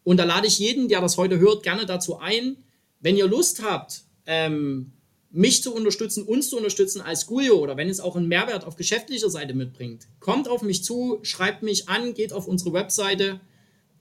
Und 0.03 0.17
da 0.17 0.23
lade 0.23 0.47
ich 0.47 0.59
jeden, 0.59 0.87
der 0.87 1.01
das 1.01 1.17
heute 1.17 1.39
hört, 1.39 1.63
gerne 1.63 1.85
dazu 1.85 2.17
ein, 2.17 2.57
wenn 2.99 3.17
ihr 3.17 3.27
Lust 3.27 3.63
habt, 3.63 4.01
ähm, 4.25 4.91
mich 5.35 5.61
zu 5.61 5.75
unterstützen, 5.75 6.23
uns 6.23 6.49
zu 6.49 6.55
unterstützen 6.55 7.01
als 7.01 7.27
Guyo 7.27 7.55
oder 7.57 7.75
wenn 7.75 7.89
es 7.89 7.99
auch 7.99 8.15
einen 8.15 8.29
Mehrwert 8.29 8.63
auf 8.63 8.77
geschäftlicher 8.77 9.29
Seite 9.29 9.53
mitbringt, 9.53 10.07
kommt 10.21 10.47
auf 10.47 10.61
mich 10.61 10.83
zu, 10.83 11.19
schreibt 11.23 11.61
mich 11.61 11.89
an, 11.89 12.13
geht 12.13 12.31
auf 12.31 12.47
unsere 12.47 12.71
Webseite. 12.71 13.41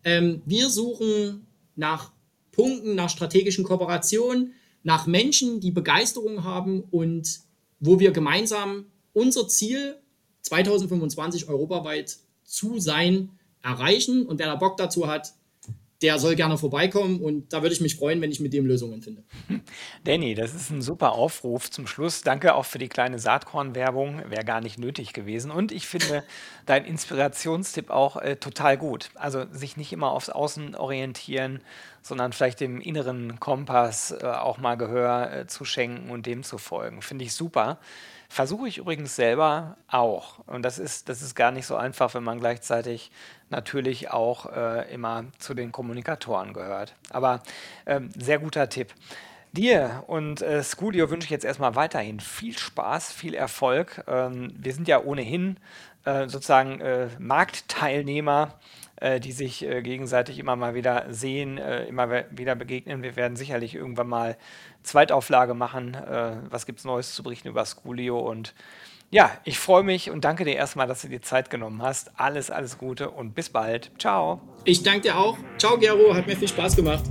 Ähm, 0.05 0.43
wir 0.47 0.71
suchen 0.71 1.47
nach 1.75 2.13
Punkten, 2.53 2.95
nach 2.95 3.11
strategischen 3.11 3.65
Kooperationen, 3.65 4.55
nach 4.85 5.09
Menschen, 5.09 5.59
die 5.59 5.73
Begeisterung 5.73 6.45
haben 6.45 6.85
und 6.93 7.41
wo 7.81 7.99
wir 7.99 8.13
gemeinsam 8.13 8.87
unser 9.13 9.49
Ziel 9.49 9.97
2025 10.43 11.49
europaweit 11.49 12.17
zu 12.45 12.79
sein 12.79 13.31
erreichen. 13.61 14.25
Und 14.25 14.39
wer 14.39 14.47
da 14.47 14.55
Bock 14.55 14.77
dazu 14.77 15.09
hat, 15.09 15.35
der 16.05 16.19
soll 16.19 16.37
gerne 16.37 16.59
vorbeikommen 16.59 17.19
und 17.19 17.51
da 17.55 17.63
würde 17.63 17.75
ich 17.75 17.81
mich 17.81 17.97
freuen, 17.97 18.21
wenn 18.21 18.31
ich 18.31 18.39
mit 18.39 18.53
dem 18.53 18.67
Lösungen 18.67 19.01
finde. 19.01 19.23
Danny, 20.05 20.35
das 20.35 20.53
ist 20.53 20.69
ein 20.71 20.83
super 20.83 21.13
Aufruf 21.13 21.71
zum 21.71 21.87
Schluss. 21.87 22.21
Danke 22.21 22.55
auch 22.55 22.67
für 22.67 22.77
die 22.77 22.91
kleine 22.91 23.19
Saatkorn-Werbung. 23.19 24.23
Wäre 24.29 24.45
gar 24.45 24.61
nicht 24.61 24.79
nötig 24.79 25.15
gewesen. 25.15 25.51
Und 25.51 25.73
ich 25.73 25.87
finde 25.87 26.23
dein 26.67 26.85
Inspirationstipp 26.85 27.91
auch 27.91 28.17
äh, 28.17 28.37
total 28.37 28.77
gut. 28.77 29.11
Also 29.15 29.45
sich 29.51 29.77
nicht 29.77 29.93
immer 29.93 30.11
aufs 30.11 30.31
Außen 30.31 30.75
orientieren, 30.75 31.61
sondern 32.03 32.33
vielleicht 32.33 32.61
dem 32.61 32.81
inneren 32.81 33.41
Kompass 33.41 34.13
äh, 34.13 34.27
auch 34.27 34.59
mal 34.59 34.77
Gehör 34.77 35.33
äh, 35.33 35.47
zu 35.47 35.65
schenken 35.65 36.11
und 36.11 36.27
dem 36.27 36.43
zu 36.43 36.59
folgen. 36.59 37.03
Finde 37.03 37.25
ich 37.25 37.35
super. 37.35 37.79
Versuche 38.29 38.69
ich 38.69 38.79
übrigens 38.79 39.15
selber 39.15 39.77
auch. 39.89 40.41
Und 40.47 40.63
das 40.63 40.79
ist, 40.79 41.09
das 41.09 41.23
ist 41.23 41.35
gar 41.35 41.51
nicht 41.51 41.67
so 41.67 41.77
einfach, 41.77 42.15
wenn 42.15 42.25
man 42.25 42.41
gleichzeitig 42.41 43.11
natürlich 43.49 44.11
auch 44.11 44.47
äh, 44.53 44.93
immer 44.93 45.25
zu 45.39 45.55
den 45.55 45.73
Kommunikatoren 45.73 46.53
gehört. 46.53 46.95
Aber 47.11 47.43
ähm, 47.87 48.11
sehr 48.17 48.39
guter 48.39 48.69
Tipp. 48.69 48.93
Dir 49.53 50.03
und 50.09 50.43
äh, 50.43 50.65
Scudio 50.65 51.11
wünsche 51.11 51.27
ich 51.27 51.31
jetzt 51.31 51.45
erstmal 51.45 51.77
weiterhin 51.77 52.19
viel 52.19 52.59
Spaß, 52.59 53.13
viel 53.13 53.35
Erfolg. 53.35 54.03
Ähm, 54.09 54.53
wir 54.59 54.75
sind 54.75 54.89
ja 54.89 55.01
ohnehin 55.01 55.59
äh, 56.05 56.29
sozusagen 56.29 56.81
äh, 56.81 57.09
Marktteilnehmer 57.19 58.59
äh, 59.05 59.21
die 59.21 59.33
sich 59.33 59.63
äh, 59.65 59.83
gegenseitig 59.83 60.39
immer 60.39 60.57
mal 60.57 60.75
wieder 60.75 61.07
sehen, 61.11 61.59
äh, 61.59 61.85
immer 61.85 62.25
wieder 62.31 62.55
begegnen. 62.55 63.03
Wir 63.03 63.17
werden 63.17 63.37
sicherlich 63.37 63.75
irgendwann 63.75 64.09
mal 64.09 64.37
Zweitauflage 64.83 65.55
machen. 65.55 65.97
Was 66.51 66.67
gibt 66.67 66.79
es 66.79 66.85
Neues 66.85 67.15
zu 67.15 67.23
berichten 67.23 67.49
über 67.49 67.65
Sculio? 67.65 68.19
Und 68.19 68.55
ja, 69.11 69.31
ich 69.45 69.59
freue 69.59 69.83
mich 69.83 70.11
und 70.11 70.25
danke 70.25 70.45
dir 70.45 70.55
erstmal, 70.57 70.87
dass 70.87 71.01
du 71.03 71.09
dir 71.09 71.23
Zeit 71.23 71.49
genommen 71.49 71.83
hast. 71.83 72.13
Alles, 72.21 72.51
alles 72.51 72.77
Gute 72.77 73.11
und 73.11 73.35
bis 73.35 73.49
bald. 73.49 73.91
Ciao. 73.99 74.43
Ich 74.65 74.83
danke 74.83 75.01
dir 75.03 75.19
auch. 75.19 75.39
Ciao, 75.57 75.79
Gero. 75.79 76.15
Hat 76.15 76.27
mir 76.27 76.37
viel 76.37 76.49
Spaß 76.49 76.77
gemacht. 76.77 77.05